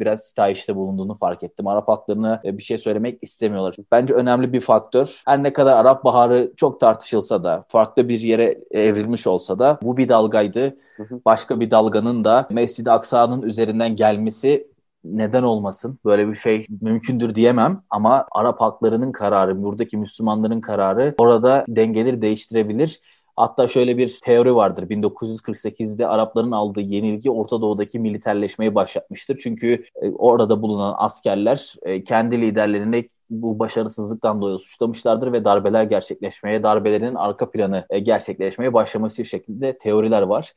biraz 0.00 0.20
sitayişte 0.20 0.76
bulunduğunu 0.76 1.18
fark 1.18 1.42
ettim. 1.42 1.66
Arap 1.66 1.88
halklarına 1.88 2.40
e, 2.44 2.58
bir 2.58 2.62
şey 2.62 2.78
söylemek 2.78 3.18
istemiyorlar. 3.22 3.76
Bence 3.92 4.14
önemli 4.14 4.52
bir 4.52 4.60
faktör. 4.60 5.22
Her 5.26 5.42
ne 5.42 5.52
kadar 5.52 5.76
Arap 5.76 6.04
Baharı 6.04 6.52
çok 6.56 6.80
tartışılsa 6.80 7.44
da, 7.44 7.64
farklı 7.68 8.08
bir 8.08 8.20
yere 8.20 8.58
evrilmiş 8.70 9.26
olsa 9.26 9.37
da 9.38 9.78
bu 9.82 9.96
bir 9.96 10.08
dalgaydı. 10.08 10.76
Başka 11.24 11.60
bir 11.60 11.70
dalganın 11.70 12.24
da 12.24 12.48
Mescid-i 12.50 12.90
Aksa'nın 12.90 13.42
üzerinden 13.42 13.96
gelmesi 13.96 14.66
neden 15.04 15.42
olmasın? 15.42 15.98
Böyle 16.04 16.28
bir 16.28 16.34
şey 16.34 16.66
mümkündür 16.80 17.34
diyemem 17.34 17.82
ama 17.90 18.26
Arap 18.32 18.60
halklarının 18.60 19.12
kararı, 19.12 19.62
buradaki 19.62 19.96
Müslümanların 19.96 20.60
kararı 20.60 21.14
orada 21.18 21.64
dengeleri 21.68 22.22
değiştirebilir. 22.22 23.00
Hatta 23.36 23.68
şöyle 23.68 23.98
bir 23.98 24.18
teori 24.22 24.54
vardır. 24.54 24.82
1948'de 24.90 26.06
Arapların 26.06 26.50
aldığı 26.50 26.80
yenilgi 26.80 27.30
Orta 27.30 27.60
Doğu'daki 27.60 27.98
militerleşmeyi 27.98 28.74
başlatmıştır. 28.74 29.38
Çünkü 29.42 29.84
e, 30.02 30.10
orada 30.10 30.62
bulunan 30.62 30.94
askerler 30.98 31.74
e, 31.82 32.04
kendi 32.04 32.40
liderlerine 32.40 33.04
bu 33.30 33.58
başarısızlıktan 33.58 34.40
dolayı 34.40 34.58
suçlamışlardır 34.58 35.32
ve 35.32 35.44
darbeler 35.44 35.84
gerçekleşmeye, 35.84 36.62
darbelerin 36.62 37.14
arka 37.14 37.50
planı 37.50 37.86
e, 37.90 37.98
gerçekleşmeye 37.98 38.74
başlaması 38.74 39.24
şeklinde 39.24 39.78
teoriler 39.78 40.22
var. 40.22 40.54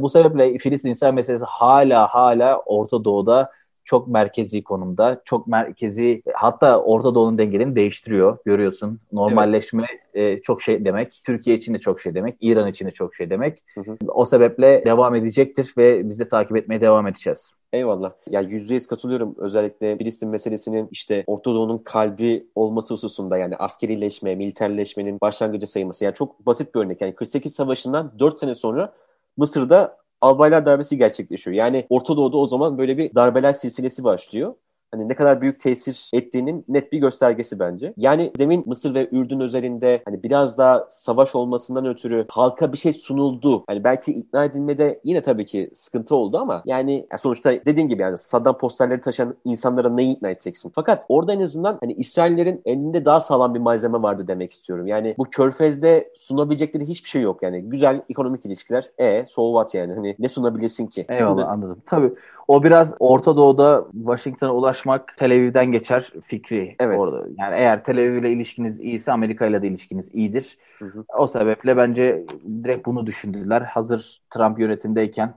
Bu 0.00 0.08
sebeple 0.08 0.58
Filistin 0.58 1.14
meselesi 1.14 1.44
hala 1.44 2.06
hala 2.06 2.58
Orta 2.58 3.04
Doğu'da 3.04 3.50
çok 3.88 4.08
merkezi 4.08 4.62
konumda. 4.64 5.22
Çok 5.24 5.46
merkezi 5.46 6.22
hatta 6.34 6.82
Orta 6.82 7.14
Doğu'nun 7.14 7.38
dengelerini 7.38 7.76
değiştiriyor 7.76 8.38
görüyorsun. 8.44 9.00
Normalleşme 9.12 9.86
evet. 10.14 10.38
e, 10.38 10.42
çok 10.42 10.62
şey 10.62 10.84
demek. 10.84 11.22
Türkiye 11.26 11.56
için 11.56 11.74
de 11.74 11.78
çok 11.78 12.00
şey 12.00 12.14
demek. 12.14 12.36
İran 12.40 12.68
için 12.68 12.86
de 12.86 12.90
çok 12.90 13.14
şey 13.14 13.30
demek. 13.30 13.64
Hı 13.74 13.80
hı. 13.80 13.96
O 14.08 14.24
sebeple 14.24 14.84
devam 14.84 15.14
edecektir 15.14 15.74
ve 15.78 16.08
biz 16.08 16.20
de 16.20 16.28
takip 16.28 16.56
etmeye 16.56 16.80
devam 16.80 17.06
edeceğiz. 17.06 17.52
Eyvallah. 17.72 18.12
Ya 18.30 18.40
yüzde 18.40 18.74
yüz 18.74 18.86
katılıyorum. 18.86 19.34
Özellikle 19.38 19.98
Filistin 19.98 20.28
meselesinin 20.28 20.88
işte 20.90 21.24
Orta 21.26 21.54
Doğu'nun 21.54 21.78
kalbi 21.78 22.46
olması 22.54 22.94
hususunda 22.94 23.36
yani 23.36 23.56
askerileşme, 23.56 24.34
militerleşmenin 24.34 25.18
başlangıcı 25.20 25.66
sayılması. 25.66 26.04
Yani 26.04 26.14
çok 26.14 26.46
basit 26.46 26.74
bir 26.74 26.80
örnek. 26.80 27.00
Yani 27.00 27.14
48 27.14 27.54
Savaşı'ndan 27.54 28.12
4 28.18 28.40
sene 28.40 28.54
sonra 28.54 28.92
Mısır'da 29.36 29.98
albaylar 30.20 30.66
darbesi 30.66 30.98
gerçekleşiyor. 30.98 31.56
Yani 31.56 31.86
Orta 31.90 32.16
Doğu'da 32.16 32.36
o 32.36 32.46
zaman 32.46 32.78
böyle 32.78 32.98
bir 32.98 33.14
darbeler 33.14 33.52
silsilesi 33.52 34.04
başlıyor 34.04 34.54
hani 34.90 35.08
ne 35.08 35.14
kadar 35.14 35.40
büyük 35.40 35.60
tesir 35.60 36.10
ettiğinin 36.12 36.64
net 36.68 36.92
bir 36.92 36.98
göstergesi 36.98 37.58
bence. 37.58 37.94
Yani 37.96 38.32
demin 38.38 38.64
Mısır 38.66 38.94
ve 38.94 39.08
Ürdün 39.12 39.40
özelinde 39.40 40.02
hani 40.04 40.22
biraz 40.22 40.58
daha 40.58 40.86
savaş 40.90 41.34
olmasından 41.34 41.86
ötürü 41.86 42.26
halka 42.28 42.72
bir 42.72 42.78
şey 42.78 42.92
sunuldu. 42.92 43.64
Hani 43.66 43.84
belki 43.84 44.12
ikna 44.12 44.44
edilmede 44.44 45.00
yine 45.04 45.22
tabii 45.22 45.46
ki 45.46 45.70
sıkıntı 45.74 46.16
oldu 46.16 46.38
ama 46.38 46.62
yani 46.66 47.06
sonuçta 47.18 47.50
dediğin 47.50 47.88
gibi 47.88 48.02
yani 48.02 48.18
Saddam 48.18 48.58
posterleri 48.58 49.00
taşıyan 49.00 49.34
insanlara 49.44 49.90
neyi 49.90 50.16
ikna 50.16 50.30
edeceksin? 50.30 50.72
Fakat 50.74 51.06
orada 51.08 51.32
en 51.32 51.40
azından 51.40 51.78
hani 51.80 51.92
İsraillerin 51.92 52.62
elinde 52.64 53.04
daha 53.04 53.20
sağlam 53.20 53.54
bir 53.54 53.60
malzeme 53.60 54.02
vardı 54.02 54.28
demek 54.28 54.52
istiyorum. 54.52 54.86
Yani 54.86 55.14
bu 55.18 55.24
körfezde 55.24 56.10
sunabilecekleri 56.14 56.88
hiçbir 56.88 57.08
şey 57.08 57.22
yok. 57.22 57.42
Yani 57.42 57.62
güzel 57.62 58.02
ekonomik 58.10 58.46
ilişkiler. 58.46 58.90
E, 58.98 59.26
so 59.26 59.52
what 59.52 59.74
yani? 59.74 59.94
Hani 59.94 60.16
ne 60.18 60.28
sunabilirsin 60.28 60.86
ki? 60.86 61.06
Eyvallah 61.08 61.48
anladım. 61.48 61.82
Tabii 61.86 62.12
o 62.48 62.64
biraz 62.64 62.94
Orta 62.98 63.36
Doğu'da 63.36 63.84
Washington'a 63.92 64.52
ulaşmak 64.78 65.16
Tel 65.16 65.32
Aviv'den 65.32 65.72
geçer 65.72 66.12
fikri 66.22 66.76
evet. 66.80 66.98
orada. 66.98 67.26
Yani 67.38 67.54
eğer 67.56 67.84
Tel 67.84 67.98
Aviv 67.98 68.14
ile 68.14 68.32
ilişkiniz 68.32 68.80
iyiyse 68.80 69.12
Amerika 69.12 69.46
ile 69.46 69.62
de 69.62 69.68
ilişkiniz 69.68 70.14
iyidir. 70.14 70.58
Hı 70.78 70.84
hı. 70.84 71.04
O 71.18 71.26
sebeple 71.26 71.76
bence 71.76 72.24
direkt 72.64 72.86
bunu 72.86 73.06
düşündüler. 73.06 73.62
Hazır 73.62 74.22
Trump 74.30 74.60
yönetimdeyken 74.60 75.34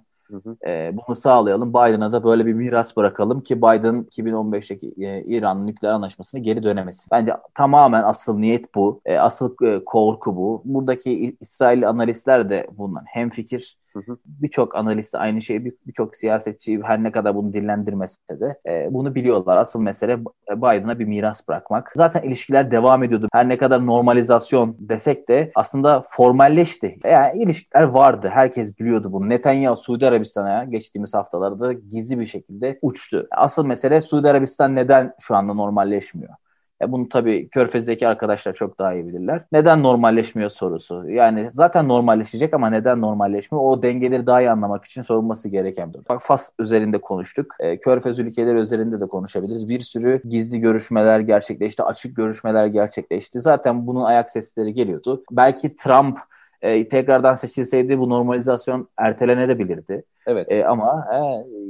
E, 0.67 0.91
bunu 0.93 1.15
sağlayalım. 1.15 1.69
Biden'a 1.69 2.11
da 2.11 2.23
böyle 2.23 2.45
bir 2.45 2.53
miras 2.53 2.97
bırakalım 2.97 3.41
ki 3.41 3.57
Biden 3.57 4.07
2015'teki 4.11 4.93
e, 4.97 5.23
İran 5.23 5.67
nükleer 5.67 5.91
anlaşmasını 5.91 6.39
geri 6.41 6.63
dönemesin. 6.63 7.07
Bence 7.11 7.33
tamamen 7.53 8.03
asıl 8.03 8.37
niyet 8.37 8.75
bu. 8.75 9.01
E, 9.05 9.17
asıl 9.17 9.55
e, 9.65 9.83
korku 9.85 10.35
bu. 10.35 10.61
Buradaki 10.65 11.35
İsrail 11.39 11.89
analistler 11.89 12.49
de 12.49 12.67
bundan 12.77 13.03
hem 13.07 13.29
fikir 13.29 13.77
Birçok 14.25 14.75
analist 14.75 15.15
aynı 15.15 15.41
şeyi, 15.41 15.65
birçok 15.87 16.15
siyasetçi 16.15 16.81
her 16.83 17.03
ne 17.03 17.11
kadar 17.11 17.35
bunu 17.35 17.53
dillendirmese 17.53 18.17
de 18.29 18.59
e, 18.65 18.93
bunu 18.93 19.15
biliyorlar. 19.15 19.57
Asıl 19.57 19.81
mesele 19.81 20.19
Biden'a 20.51 20.99
bir 20.99 21.05
miras 21.05 21.47
bırakmak. 21.47 21.91
Zaten 21.95 22.21
ilişkiler 22.21 22.71
devam 22.71 23.03
ediyordu. 23.03 23.27
Her 23.33 23.49
ne 23.49 23.57
kadar 23.57 23.85
normalizasyon 23.85 24.75
desek 24.79 25.27
de 25.27 25.51
aslında 25.55 26.01
formalleşti. 26.09 26.99
Yani 27.03 27.43
ilişkiler 27.43 27.83
vardı. 27.83 28.29
Herkes 28.33 28.79
biliyordu 28.79 29.11
bunu. 29.11 29.29
Netanyahu 29.29 29.75
Suudi 29.75 30.07
Arabistan'a 30.07 30.63
geçtiğimiz 30.63 31.13
haftalarda 31.13 31.73
gizli 31.73 32.19
bir 32.19 32.25
şekilde 32.25 32.79
uçtu. 32.81 33.27
Asıl 33.31 33.65
mesele 33.65 34.01
Suudi 34.01 34.29
Arabistan 34.29 34.75
neden 34.75 35.13
şu 35.19 35.35
anda 35.35 35.53
normalleşmiyor? 35.53 36.33
E 36.81 36.91
bunu 36.91 37.09
tabii 37.09 37.49
Körfez'deki 37.49 38.07
arkadaşlar 38.07 38.53
çok 38.53 38.79
daha 38.79 38.93
iyi 38.93 39.07
bilirler. 39.07 39.43
Neden 39.51 39.83
normalleşmiyor 39.83 40.49
sorusu. 40.49 41.09
Yani 41.09 41.49
zaten 41.53 41.87
normalleşecek 41.87 42.53
ama 42.53 42.69
neden 42.69 43.01
normalleşmiyor? 43.01 43.63
O 43.65 43.81
dengeleri 43.81 44.27
daha 44.27 44.41
iyi 44.41 44.51
anlamak 44.51 44.85
için 44.85 45.01
sorulması 45.01 45.49
gereken 45.49 45.89
bir 45.89 45.93
durum. 45.93 46.05
Bak 46.09 46.21
Fas 46.23 46.49
üzerinde 46.59 46.97
konuştuk. 46.97 47.55
E, 47.59 47.79
Körfez 47.79 48.19
ülkeleri 48.19 48.57
üzerinde 48.57 49.01
de 49.01 49.07
konuşabiliriz. 49.07 49.69
Bir 49.69 49.79
sürü 49.79 50.21
gizli 50.29 50.59
görüşmeler 50.59 51.19
gerçekleşti, 51.19 51.83
açık 51.83 52.15
görüşmeler 52.15 52.65
gerçekleşti. 52.65 53.39
Zaten 53.39 53.87
bunun 53.87 54.03
ayak 54.03 54.29
sesleri 54.29 54.73
geliyordu. 54.73 55.23
Belki 55.31 55.75
Trump 55.75 56.19
e, 56.61 56.87
tekrardan 56.87 57.35
seçilseydi 57.35 57.99
bu 57.99 58.09
normalizasyon 58.09 58.87
ertelenebilirdi. 58.97 60.03
Evet. 60.27 60.51
E, 60.51 60.65
ama 60.65 61.07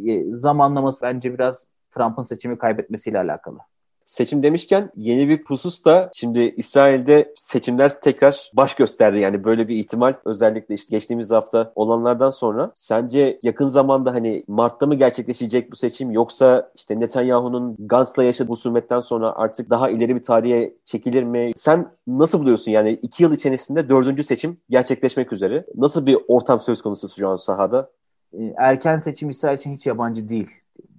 e, 0.07 0.35
zamanlaması 0.35 1.05
bence 1.05 1.33
biraz 1.33 1.67
Trump'ın 1.91 2.23
seçimi 2.23 2.57
kaybetmesiyle 2.57 3.19
alakalı. 3.19 3.57
Seçim 4.11 4.43
demişken 4.43 4.91
yeni 4.95 5.29
bir 5.29 5.43
husus 5.45 5.85
da 5.85 6.11
şimdi 6.13 6.39
İsrail'de 6.57 7.33
seçimler 7.35 8.01
tekrar 8.01 8.51
baş 8.53 8.75
gösterdi. 8.75 9.19
Yani 9.19 9.43
böyle 9.43 9.67
bir 9.67 9.75
ihtimal 9.75 10.13
özellikle 10.25 10.75
işte 10.75 10.95
geçtiğimiz 10.95 11.31
hafta 11.31 11.71
olanlardan 11.75 12.29
sonra 12.29 12.71
sence 12.75 13.39
yakın 13.43 13.67
zamanda 13.67 14.13
hani 14.13 14.43
Mart'ta 14.47 14.85
mı 14.85 14.95
gerçekleşecek 14.95 15.71
bu 15.71 15.75
seçim 15.75 16.11
yoksa 16.11 16.71
işte 16.75 16.99
Netanyahu'nun 16.99 17.75
Gantz'la 17.79 18.23
yaşadığı 18.23 18.49
husumetten 18.49 18.99
sonra 18.99 19.33
artık 19.35 19.69
daha 19.69 19.89
ileri 19.89 20.15
bir 20.15 20.21
tarihe 20.21 20.73
çekilir 20.85 21.23
mi? 21.23 21.51
Sen 21.55 21.91
nasıl 22.07 22.39
buluyorsun 22.39 22.71
yani 22.71 22.91
iki 22.91 23.23
yıl 23.23 23.33
içerisinde 23.33 23.89
dördüncü 23.89 24.23
seçim 24.23 24.57
gerçekleşmek 24.69 25.33
üzere. 25.33 25.65
Nasıl 25.75 26.05
bir 26.05 26.17
ortam 26.27 26.59
söz 26.59 26.81
konusu 26.81 27.09
şu 27.09 27.29
an 27.29 27.35
sahada? 27.35 27.91
Ee, 28.33 28.53
erken 28.57 28.97
seçim 28.97 29.29
İsrail 29.29 29.57
için 29.57 29.75
hiç 29.75 29.87
yabancı 29.87 30.29
değil. 30.29 30.49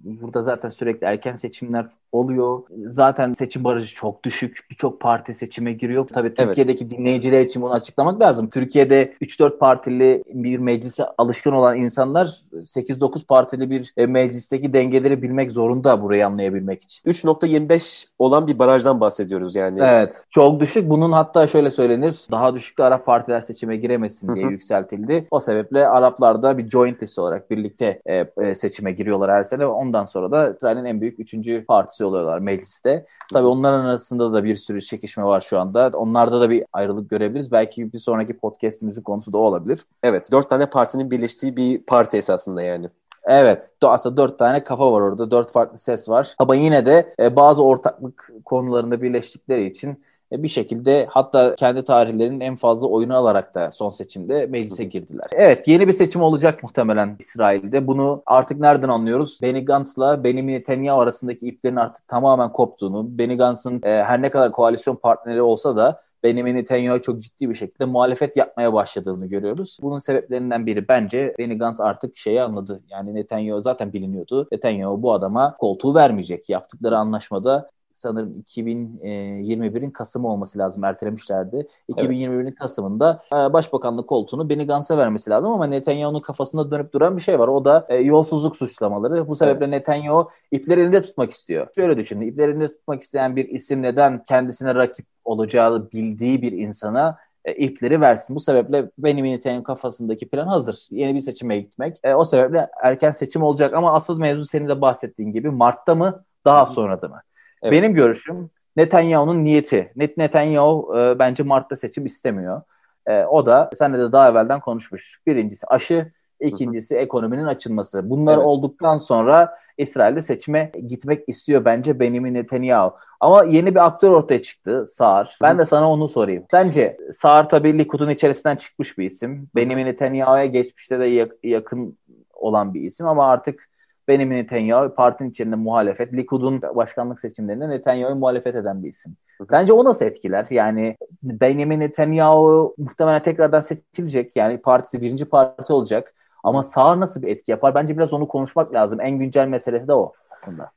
Burada 0.03 0.41
zaten 0.41 0.69
sürekli 0.69 1.05
erken 1.05 1.35
seçimler 1.35 1.89
oluyor. 2.13 2.61
Zaten 2.85 3.33
seçim 3.33 3.63
barajı 3.63 3.95
çok 3.95 4.23
düşük. 4.23 4.57
Birçok 4.71 5.01
parti 5.01 5.33
seçime 5.33 5.73
giriyor. 5.73 6.07
Tabii 6.07 6.33
Türkiye'deki 6.33 6.83
evet. 6.83 6.97
dinleyiciler 6.97 7.41
için 7.41 7.61
bunu 7.61 7.73
açıklamak 7.73 8.21
lazım. 8.21 8.49
Türkiye'de 8.49 9.13
3-4 9.21 9.57
partili 9.57 10.23
bir 10.33 10.57
meclise 10.57 11.05
alışkın 11.17 11.51
olan 11.51 11.77
insanlar 11.77 12.41
8-9 12.53 13.25
partili 13.25 13.69
bir 13.69 13.93
e, 13.97 14.05
meclisteki 14.05 14.73
dengeleri 14.73 15.21
bilmek 15.21 15.51
zorunda 15.51 16.01
burayı 16.01 16.27
anlayabilmek 16.27 16.83
için. 16.83 17.11
3.25 17.11 18.05
olan 18.19 18.47
bir 18.47 18.59
barajdan 18.59 18.99
bahsediyoruz 18.99 19.55
yani. 19.55 19.79
Evet. 19.83 20.23
Çok 20.29 20.59
düşük. 20.59 20.89
Bunun 20.89 21.11
hatta 21.11 21.47
şöyle 21.47 21.71
söylenir. 21.71 22.19
Daha 22.31 22.55
düşük 22.55 22.77
de 22.77 22.83
Arap 22.83 23.05
partiler 23.05 23.41
seçime 23.41 23.77
giremesin 23.77 24.35
diye 24.35 24.47
yükseltildi. 24.47 25.27
O 25.31 25.39
sebeple 25.39 25.87
Araplar 25.87 26.43
da 26.43 26.57
bir 26.57 26.69
joint 26.69 27.03
list 27.03 27.19
olarak 27.19 27.51
birlikte 27.51 28.01
e, 28.05 28.25
e, 28.41 28.55
seçime 28.55 28.91
giriyorlar 28.91 29.31
her 29.31 29.43
sene. 29.43 29.65
Ondan 29.65 30.05
sonra 30.05 30.31
da 30.31 30.53
İsrail'in 30.55 30.85
en 30.85 31.01
büyük 31.01 31.19
üçüncü 31.19 31.65
partisi 31.65 32.02
dosya 32.03 32.07
oluyorlar 32.07 32.39
mecliste. 32.39 33.05
Tabii 33.33 33.47
onların 33.47 33.85
arasında 33.85 34.33
da 34.33 34.43
bir 34.43 34.55
sürü 34.55 34.81
çekişme 34.81 35.23
var 35.23 35.41
şu 35.41 35.59
anda. 35.59 35.91
Onlarda 35.93 36.41
da 36.41 36.49
bir 36.49 36.63
ayrılık 36.73 37.09
görebiliriz. 37.09 37.51
Belki 37.51 37.93
bir 37.93 37.99
sonraki 37.99 38.37
podcastimizin 38.37 39.01
konusu 39.01 39.33
da 39.33 39.37
olabilir. 39.37 39.79
Evet. 40.03 40.31
Dört 40.31 40.49
tane 40.49 40.65
partinin 40.65 41.11
birleştiği 41.11 41.57
bir 41.57 41.83
parti 41.83 42.17
esasında 42.17 42.61
yani. 42.61 42.89
Evet. 43.25 43.71
Aslında 43.81 44.17
dört 44.17 44.39
tane 44.39 44.63
kafa 44.63 44.91
var 44.91 45.01
orada. 45.01 45.31
Dört 45.31 45.51
farklı 45.51 45.79
ses 45.79 46.09
var. 46.09 46.35
Ama 46.37 46.55
yine 46.55 46.85
de 46.85 47.13
e, 47.19 47.35
bazı 47.35 47.63
ortaklık 47.63 48.31
konularında 48.45 49.01
birleştikleri 49.01 49.65
için 49.65 50.03
bir 50.37 50.47
şekilde 50.47 51.07
hatta 51.09 51.55
kendi 51.55 51.83
tarihlerinin 51.83 52.39
en 52.39 52.55
fazla 52.55 52.87
oyunu 52.87 53.15
alarak 53.15 53.55
da 53.55 53.71
son 53.71 53.89
seçimde 53.89 54.45
meclise 54.45 54.83
girdiler. 54.83 55.27
Evet 55.33 55.67
yeni 55.67 55.87
bir 55.87 55.93
seçim 55.93 56.21
olacak 56.21 56.63
muhtemelen 56.63 57.15
İsrail'de. 57.19 57.87
Bunu 57.87 58.23
artık 58.25 58.59
nereden 58.59 58.89
anlıyoruz? 58.89 59.39
Benny 59.41 59.65
Gantz'la 59.65 60.23
Benjamin 60.23 60.53
Netanyahu 60.53 61.01
arasındaki 61.01 61.47
iplerin 61.47 61.75
artık 61.75 62.07
tamamen 62.07 62.51
koptuğunu, 62.51 63.17
Benny 63.17 63.37
Gantz'ın 63.37 63.81
e, 63.83 64.03
her 64.03 64.21
ne 64.21 64.29
kadar 64.29 64.51
koalisyon 64.51 64.95
partneri 64.95 65.41
olsa 65.41 65.75
da 65.75 66.01
Benjamin 66.23 66.55
Netanyahu 66.55 67.01
çok 67.01 67.21
ciddi 67.21 67.49
bir 67.49 67.55
şekilde 67.55 67.85
muhalefet 67.85 68.37
yapmaya 68.37 68.73
başladığını 68.73 69.25
görüyoruz. 69.25 69.77
Bunun 69.81 69.99
sebeplerinden 69.99 70.65
biri 70.65 70.87
bence 70.87 71.35
Benny 71.39 71.57
Gantz 71.57 71.81
artık 71.81 72.17
şeyi 72.17 72.41
anladı. 72.41 72.83
Yani 72.89 73.15
Netanyahu 73.15 73.61
zaten 73.61 73.93
biliniyordu. 73.93 74.47
Netanyahu 74.51 75.01
bu 75.01 75.13
adama 75.13 75.57
koltuğu 75.57 75.95
vermeyecek. 75.95 76.49
Yaptıkları 76.49 76.97
anlaşmada 76.97 77.69
sanırım 77.93 78.43
2021'in 78.47 79.91
Kasım'ı 79.91 80.27
olması 80.27 80.59
lazım 80.59 80.83
ertelemişlerdi. 80.83 81.67
2021'in 81.89 82.45
evet. 82.45 82.55
Kasım'ında 82.55 83.23
e, 83.33 83.53
başbakanlık 83.53 84.09
koltuğunu 84.09 84.49
Benny 84.49 84.67
Gantz'a 84.67 84.97
vermesi 84.97 85.29
lazım 85.29 85.51
ama 85.51 85.67
Netanyahu'nun 85.67 86.21
kafasında 86.21 86.71
dönüp 86.71 86.93
duran 86.93 87.17
bir 87.17 87.21
şey 87.21 87.39
var. 87.39 87.47
O 87.47 87.65
da 87.65 87.85
e, 87.89 87.95
yolsuzluk 87.95 88.57
suçlamaları. 88.57 89.27
Bu 89.27 89.35
sebeple 89.35 89.65
evet. 89.65 89.69
Netanyahu 89.69 90.29
ipleri 90.51 90.81
elinde 90.81 91.01
tutmak 91.01 91.31
istiyor. 91.31 91.67
Şöyle 91.75 91.97
düşünün. 91.97 92.27
İpleri 92.27 92.51
elinde 92.51 92.67
tutmak 92.67 93.01
isteyen 93.01 93.35
bir 93.35 93.49
isim 93.49 93.81
neden 93.81 94.23
kendisine 94.23 94.75
rakip 94.75 95.05
olacağı 95.25 95.91
bildiği 95.91 96.41
bir 96.41 96.51
insana 96.51 97.17
e, 97.45 97.53
ipleri 97.53 98.01
versin. 98.01 98.35
Bu 98.35 98.39
sebeple 98.39 98.91
benim 98.97 99.25
Netanyahu 99.25 99.63
kafasındaki 99.63 100.29
plan 100.29 100.47
hazır. 100.47 100.87
Yeni 100.91 101.15
bir 101.15 101.21
seçime 101.21 101.59
gitmek. 101.59 101.97
E, 102.03 102.15
o 102.15 102.25
sebeple 102.25 102.69
erken 102.83 103.11
seçim 103.11 103.43
olacak 103.43 103.73
ama 103.73 103.93
asıl 103.93 104.19
mevzu 104.19 104.45
senin 104.45 104.67
de 104.67 104.81
bahsettiğin 104.81 105.31
gibi 105.31 105.49
Mart'ta 105.49 105.95
mı 105.95 106.23
daha 106.45 106.65
sonra 106.65 107.01
da 107.01 107.07
mı? 107.07 107.21
Evet. 107.63 107.71
Benim 107.71 107.93
görüşüm 107.93 108.49
Netanyahu'nun 108.75 109.43
niyeti. 109.43 109.91
Net 109.95 110.17
Netanyahu 110.17 110.93
e, 110.97 111.19
bence 111.19 111.43
Mart'ta 111.43 111.75
seçim 111.75 112.05
istemiyor. 112.05 112.61
E, 113.05 113.23
o 113.23 113.45
da 113.45 113.69
senle 113.73 113.99
de 113.99 114.11
daha 114.11 114.29
evvelden 114.29 114.59
konuşmuştuk. 114.59 115.27
Birincisi 115.27 115.67
aşı, 115.67 116.11
ikincisi 116.39 116.95
ekonominin 116.95 117.45
açılması. 117.45 118.09
Bunlar 118.09 118.37
evet. 118.37 118.45
olduktan 118.45 118.97
sonra 118.97 119.57
İsrail'de 119.77 120.21
seçime 120.21 120.71
gitmek 120.87 121.23
istiyor 121.29 121.65
bence 121.65 121.99
Benjamin 121.99 122.33
Netanyahu. 122.33 122.93
Ama 123.19 123.43
yeni 123.43 123.75
bir 123.75 123.85
aktör 123.85 124.11
ortaya 124.11 124.41
çıktı 124.41 124.83
Sağır. 124.87 125.37
Ben 125.41 125.57
de 125.57 125.65
sana 125.65 125.91
onu 125.91 126.09
sorayım. 126.09 126.45
Sence 126.51 126.97
Sağır 127.13 127.43
tabii 127.43 127.77
Likud'un 127.77 128.09
içerisinden 128.09 128.55
çıkmış 128.55 128.97
bir 128.97 129.05
isim. 129.05 129.49
Benjamin 129.55 129.85
Netanyahu'ya 129.85 130.45
geçmişte 130.45 130.99
de 130.99 131.29
yakın 131.43 131.97
olan 132.33 132.73
bir 132.73 132.81
isim 132.81 133.07
ama 133.07 133.29
artık 133.29 133.69
Benjamin 134.07 134.37
Netanyahu 134.37 134.95
partinin 134.95 135.29
içinde 135.29 135.55
muhalefet, 135.55 136.13
Likud'un 136.13 136.61
başkanlık 136.61 137.19
seçimlerinde 137.19 137.69
Netanyahu'yu 137.69 138.15
muhalefet 138.15 138.55
eden 138.55 138.83
bir 138.83 138.89
isim. 138.89 139.15
Sence 139.49 139.73
o 139.73 139.85
nasıl 139.85 140.05
etkiler? 140.05 140.47
Yani 140.49 140.97
Benjamin 141.23 141.79
Netanyahu 141.79 142.75
muhtemelen 142.77 143.23
tekrardan 143.23 143.61
seçilecek. 143.61 144.35
Yani 144.35 144.57
partisi 144.57 145.01
birinci 145.01 145.25
parti 145.25 145.73
olacak. 145.73 146.13
Ama 146.43 146.63
sağ 146.63 146.99
nasıl 146.99 147.21
bir 147.21 147.27
etki 147.27 147.51
yapar? 147.51 147.75
Bence 147.75 147.97
biraz 147.97 148.13
onu 148.13 148.27
konuşmak 148.27 148.73
lazım. 148.73 149.01
En 149.01 149.19
güncel 149.19 149.47
meselesi 149.47 149.87
de 149.87 149.93
o 149.93 150.13
aslında. 150.31 150.71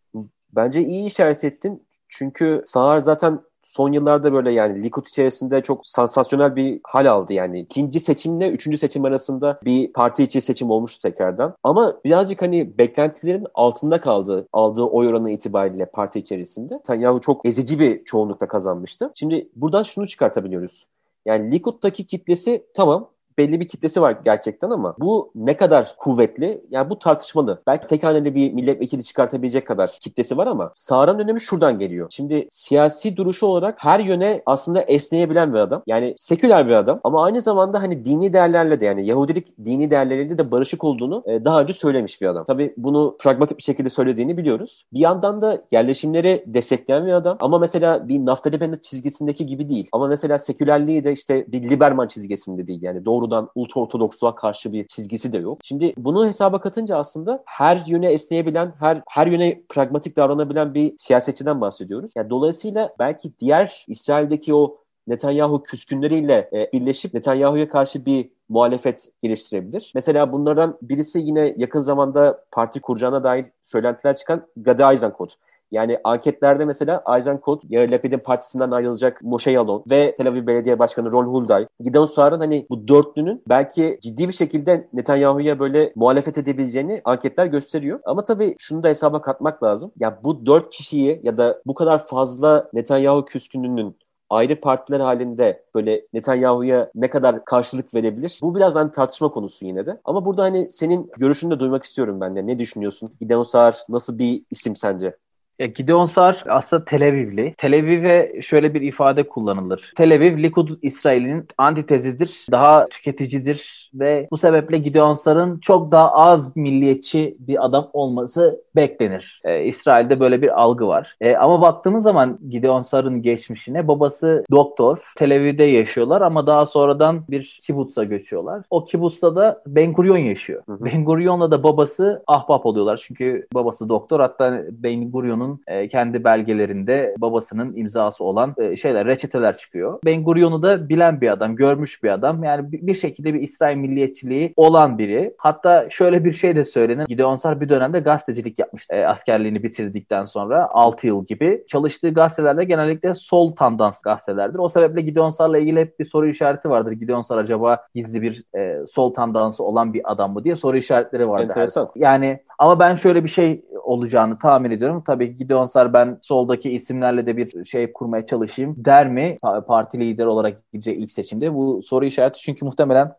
Bence 0.56 0.80
iyi 0.80 1.06
işaret 1.06 1.44
ettin. 1.44 1.86
Çünkü 2.08 2.62
Sağar 2.66 2.98
zaten 2.98 3.40
son 3.66 3.92
yıllarda 3.92 4.32
böyle 4.32 4.52
yani 4.52 4.82
Likud 4.82 5.06
içerisinde 5.06 5.62
çok 5.62 5.86
sansasyonel 5.86 6.56
bir 6.56 6.80
hal 6.84 7.06
aldı 7.06 7.32
yani. 7.32 7.60
ikinci 7.60 8.00
seçimle 8.00 8.50
üçüncü 8.50 8.78
seçim 8.78 9.04
arasında 9.04 9.60
bir 9.64 9.92
parti 9.92 10.22
içi 10.22 10.40
seçim 10.40 10.70
olmuştu 10.70 11.02
tekrardan. 11.02 11.54
Ama 11.64 12.00
birazcık 12.04 12.42
hani 12.42 12.78
beklentilerin 12.78 13.46
altında 13.54 14.00
kaldı 14.00 14.48
aldığı 14.52 14.82
oy 14.82 15.08
oranı 15.08 15.30
itibariyle 15.30 15.86
parti 15.86 16.18
içerisinde. 16.18 16.74
Netanyahu 16.74 17.20
çok 17.20 17.46
ezici 17.46 17.80
bir 17.80 18.04
çoğunlukla 18.04 18.48
kazanmıştı. 18.48 19.12
Şimdi 19.14 19.48
buradan 19.56 19.82
şunu 19.82 20.06
çıkartabiliyoruz. 20.06 20.86
Yani 21.26 21.52
Likud'daki 21.52 22.06
kitlesi 22.06 22.66
tamam 22.74 23.08
belli 23.38 23.60
bir 23.60 23.68
kitlesi 23.68 24.02
var 24.02 24.16
gerçekten 24.24 24.70
ama 24.70 24.94
bu 24.98 25.30
ne 25.34 25.56
kadar 25.56 25.94
kuvvetli? 25.98 26.64
Yani 26.70 26.90
bu 26.90 26.98
tartışmalı. 26.98 27.62
Belki 27.66 27.86
tek 27.86 28.04
haneli 28.04 28.34
bir 28.34 28.52
milletvekili 28.52 29.04
çıkartabilecek 29.04 29.66
kadar 29.66 29.98
kitlesi 30.00 30.36
var 30.36 30.46
ama 30.46 30.70
Sağır'ın 30.74 31.18
önemi 31.18 31.40
şuradan 31.40 31.78
geliyor. 31.78 32.06
Şimdi 32.10 32.46
siyasi 32.48 33.16
duruşu 33.16 33.46
olarak 33.46 33.74
her 33.78 34.00
yöne 34.00 34.42
aslında 34.46 34.82
esneyebilen 34.82 35.54
bir 35.54 35.58
adam. 35.58 35.82
Yani 35.86 36.14
seküler 36.16 36.66
bir 36.66 36.72
adam 36.72 37.00
ama 37.04 37.24
aynı 37.24 37.40
zamanda 37.40 37.82
hani 37.82 38.04
dini 38.04 38.32
değerlerle 38.32 38.80
de 38.80 38.84
yani 38.84 39.06
Yahudilik 39.06 39.46
dini 39.64 39.90
değerleriyle 39.90 40.38
de 40.38 40.50
barışık 40.50 40.84
olduğunu 40.84 41.22
e, 41.26 41.44
daha 41.44 41.60
önce 41.60 41.72
söylemiş 41.72 42.20
bir 42.20 42.26
adam. 42.26 42.44
Tabii 42.44 42.74
bunu 42.76 43.16
pragmatik 43.18 43.58
bir 43.58 43.62
şekilde 43.62 43.90
söylediğini 43.90 44.36
biliyoruz. 44.36 44.84
Bir 44.92 45.00
yandan 45.00 45.42
da 45.42 45.62
yerleşimleri 45.72 46.44
destekleyen 46.46 47.06
bir 47.06 47.12
adam 47.12 47.36
ama 47.40 47.58
mesela 47.58 48.08
bir 48.08 48.26
Naftali 48.26 48.60
Bennett 48.60 48.84
çizgisindeki 48.84 49.46
gibi 49.46 49.68
değil. 49.68 49.88
Ama 49.92 50.08
mesela 50.08 50.38
sekülerliği 50.38 51.04
de 51.04 51.12
işte 51.12 51.44
bir 51.48 51.70
Liberman 51.70 52.08
çizgisinde 52.08 52.66
değil. 52.66 52.82
Yani 52.82 53.04
doğru 53.04 53.25
doğrudan 53.26 53.50
ultra 53.54 53.80
ortodoksluğa 53.80 54.34
karşı 54.34 54.72
bir 54.72 54.86
çizgisi 54.86 55.32
de 55.32 55.38
yok. 55.38 55.58
Şimdi 55.64 55.94
bunu 55.98 56.26
hesaba 56.26 56.60
katınca 56.60 56.96
aslında 56.96 57.42
her 57.46 57.82
yöne 57.86 58.12
esneyebilen, 58.12 58.72
her 58.78 59.02
her 59.08 59.26
yöne 59.26 59.62
pragmatik 59.68 60.16
davranabilen 60.16 60.74
bir 60.74 60.94
siyasetçiden 60.98 61.60
bahsediyoruz. 61.60 62.12
Yani 62.16 62.30
dolayısıyla 62.30 62.94
belki 62.98 63.32
diğer 63.40 63.84
İsrail'deki 63.88 64.54
o 64.54 64.78
Netanyahu 65.06 65.62
küskünleriyle 65.62 66.50
e, 66.52 66.72
birleşip 66.72 67.14
Netanyahu'ya 67.14 67.68
karşı 67.68 68.06
bir 68.06 68.28
muhalefet 68.48 69.08
geliştirebilir. 69.22 69.92
Mesela 69.94 70.32
bunlardan 70.32 70.78
birisi 70.82 71.18
yine 71.20 71.54
yakın 71.56 71.80
zamanda 71.80 72.44
parti 72.52 72.80
kuracağına 72.80 73.24
dair 73.24 73.46
söylentiler 73.62 74.16
çıkan 74.16 74.46
Gadi 74.56 74.82
Eisenkot. 74.82 75.36
Yani 75.70 75.98
anketlerde 76.04 76.64
mesela 76.64 77.04
Eisenkot, 77.16 77.62
Yair 77.68 77.88
Lapid'in 77.88 78.18
partisinden 78.18 78.70
ayrılacak 78.70 79.22
Moshe 79.22 79.50
Yalon 79.50 79.84
ve 79.90 80.14
Tel 80.16 80.28
Aviv 80.28 80.46
Belediye 80.46 80.78
Başkanı 80.78 81.12
Ron 81.12 81.26
Hulday, 81.26 81.66
Gideon 81.80 82.04
Sa'r'ın 82.04 82.40
hani 82.40 82.66
bu 82.70 82.88
dörtlünün 82.88 83.42
belki 83.48 83.98
ciddi 84.02 84.28
bir 84.28 84.32
şekilde 84.32 84.88
Netanyahu'ya 84.92 85.58
böyle 85.58 85.92
muhalefet 85.96 86.38
edebileceğini 86.38 87.00
anketler 87.04 87.46
gösteriyor. 87.46 88.00
Ama 88.04 88.24
tabii 88.24 88.54
şunu 88.58 88.82
da 88.82 88.88
hesaba 88.88 89.22
katmak 89.22 89.62
lazım. 89.62 89.92
Ya 90.00 90.20
bu 90.24 90.46
dört 90.46 90.70
kişiyi 90.70 91.20
ya 91.22 91.38
da 91.38 91.62
bu 91.66 91.74
kadar 91.74 92.06
fazla 92.06 92.68
Netanyahu 92.72 93.24
küskünlüğünün 93.24 93.96
ayrı 94.30 94.60
partiler 94.60 95.00
halinde 95.00 95.64
böyle 95.74 96.06
Netanyahu'ya 96.12 96.90
ne 96.94 97.10
kadar 97.10 97.44
karşılık 97.44 97.94
verebilir? 97.94 98.38
Bu 98.42 98.54
biraz 98.54 98.76
hani 98.76 98.90
tartışma 98.90 99.30
konusu 99.30 99.66
yine 99.66 99.86
de. 99.86 100.00
Ama 100.04 100.24
burada 100.24 100.42
hani 100.42 100.70
senin 100.72 101.10
görüşünü 101.18 101.54
de 101.54 101.60
duymak 101.60 101.84
istiyorum 101.84 102.20
ben 102.20 102.36
de. 102.36 102.46
Ne 102.46 102.58
düşünüyorsun? 102.58 103.10
Gideon 103.20 103.42
Sa'r 103.42 103.76
nasıl 103.88 104.18
bir 104.18 104.42
isim 104.50 104.76
sence? 104.76 105.16
Ya 105.58 105.66
Gideon 105.66 106.06
Sar 106.06 106.44
aslında 106.48 106.84
Tel 106.84 107.08
Avivli. 107.08 107.54
Tel 107.58 107.74
Aviv'e 107.74 108.42
şöyle 108.42 108.74
bir 108.74 108.80
ifade 108.80 109.28
kullanılır. 109.28 109.92
Tel 109.96 110.14
Aviv, 110.14 110.42
Likud 110.42 110.68
İsrail'in 110.82 111.48
antitezidir, 111.58 112.46
daha 112.50 112.86
tüketicidir 112.86 113.90
ve 113.94 114.28
bu 114.30 114.36
sebeple 114.36 114.78
Gideon 114.78 115.12
Sar'ın 115.12 115.58
çok 115.58 115.92
daha 115.92 116.12
az 116.12 116.56
milliyetçi 116.56 117.36
bir 117.38 117.64
adam 117.64 117.90
olması 117.92 118.60
beklenir. 118.76 119.40
Ee, 119.44 119.64
İsrail'de 119.64 120.20
böyle 120.20 120.42
bir 120.42 120.60
algı 120.62 120.86
var. 120.86 121.16
Ee, 121.20 121.36
ama 121.36 121.60
baktığımız 121.60 122.04
zaman 122.04 122.38
Gideon 122.50 122.82
Sar'ın 122.82 123.22
geçmişine 123.22 123.88
babası 123.88 124.44
doktor. 124.50 125.12
Tel 125.16 125.36
Aviv'de 125.36 125.64
yaşıyorlar 125.64 126.20
ama 126.20 126.46
daha 126.46 126.66
sonradan 126.66 127.24
bir 127.30 127.60
kibutsa 127.62 128.04
göçüyorlar. 128.04 128.62
O 128.70 128.84
kibutsta 128.84 129.36
da 129.36 129.62
Ben 129.66 129.92
Gurion 129.92 130.16
yaşıyor. 130.16 130.62
Hı 130.66 130.72
hı. 130.72 130.84
Ben 130.84 131.04
Gurion'la 131.04 131.50
da 131.50 131.62
babası 131.62 132.22
ahbap 132.26 132.66
oluyorlar. 132.66 133.04
Çünkü 133.06 133.46
babası 133.54 133.88
doktor 133.88 134.20
hatta 134.20 134.62
Ben 134.70 135.10
Gurion'un 135.10 135.45
Gurion'un 135.46 135.60
e, 135.66 135.88
kendi 135.88 136.24
belgelerinde 136.24 137.14
babasının 137.18 137.76
imzası 137.76 138.24
olan 138.24 138.54
e, 138.58 138.76
şeyler, 138.76 139.06
reçeteler 139.06 139.56
çıkıyor. 139.56 139.98
Ben 140.04 140.24
Gurion'u 140.24 140.62
da 140.62 140.88
bilen 140.88 141.20
bir 141.20 141.28
adam, 141.28 141.56
görmüş 141.56 142.02
bir 142.02 142.10
adam. 142.10 142.44
Yani 142.44 142.72
bir, 142.72 142.94
şekilde 142.94 143.34
bir 143.34 143.40
İsrail 143.40 143.76
milliyetçiliği 143.76 144.52
olan 144.56 144.98
biri. 144.98 145.34
Hatta 145.38 145.86
şöyle 145.90 146.24
bir 146.24 146.32
şey 146.32 146.56
de 146.56 146.64
söylenir. 146.64 147.06
Gideon 147.06 147.34
Sar 147.34 147.60
bir 147.60 147.68
dönemde 147.68 148.00
gazetecilik 148.00 148.58
yapmıştı. 148.58 148.94
E, 148.94 149.06
askerliğini 149.06 149.62
bitirdikten 149.62 150.24
sonra 150.24 150.68
6 150.70 151.06
yıl 151.06 151.26
gibi. 151.26 151.64
Çalıştığı 151.68 152.10
gazetelerde 152.10 152.64
genellikle 152.64 153.14
sol 153.14 153.56
tandans 153.56 154.02
gazetelerdir. 154.02 154.58
O 154.58 154.68
sebeple 154.68 155.00
Gideon 155.00 155.30
Sar'la 155.30 155.58
ilgili 155.58 155.80
hep 155.80 155.98
bir 156.00 156.04
soru 156.04 156.26
işareti 156.26 156.70
vardır. 156.70 156.92
Gideon 156.92 157.22
Sar 157.22 157.38
acaba 157.38 157.78
gizli 157.94 158.22
bir 158.22 158.44
e, 158.58 158.86
sol 158.86 159.14
tandansı 159.14 159.64
olan 159.64 159.94
bir 159.94 160.12
adam 160.12 160.32
mı 160.32 160.44
diye 160.44 160.56
soru 160.56 160.76
işaretleri 160.76 161.28
vardır. 161.28 161.48
Enteresan. 161.48 161.88
Yani 161.94 162.40
ama 162.58 162.78
ben 162.78 162.94
şöyle 162.94 163.24
bir 163.24 163.28
şey 163.28 163.64
olacağını 163.82 164.38
tahmin 164.38 164.70
ediyorum. 164.70 165.02
Tabii 165.06 165.36
Gideon 165.36 165.66
Sar 165.66 165.92
ben 165.92 166.18
soldaki 166.22 166.70
isimlerle 166.70 167.26
de 167.26 167.36
bir 167.36 167.64
şey 167.64 167.92
kurmaya 167.92 168.26
çalışayım 168.26 168.74
der 168.78 169.08
mi? 169.08 169.36
Parti 169.66 170.00
lideri 170.00 170.26
olarak 170.26 170.72
gideceği 170.72 170.96
ilk 170.96 171.10
seçimde. 171.10 171.54
Bu 171.54 171.82
soru 171.82 172.04
işareti 172.04 172.40
çünkü 172.40 172.64
muhtemelen 172.64 173.12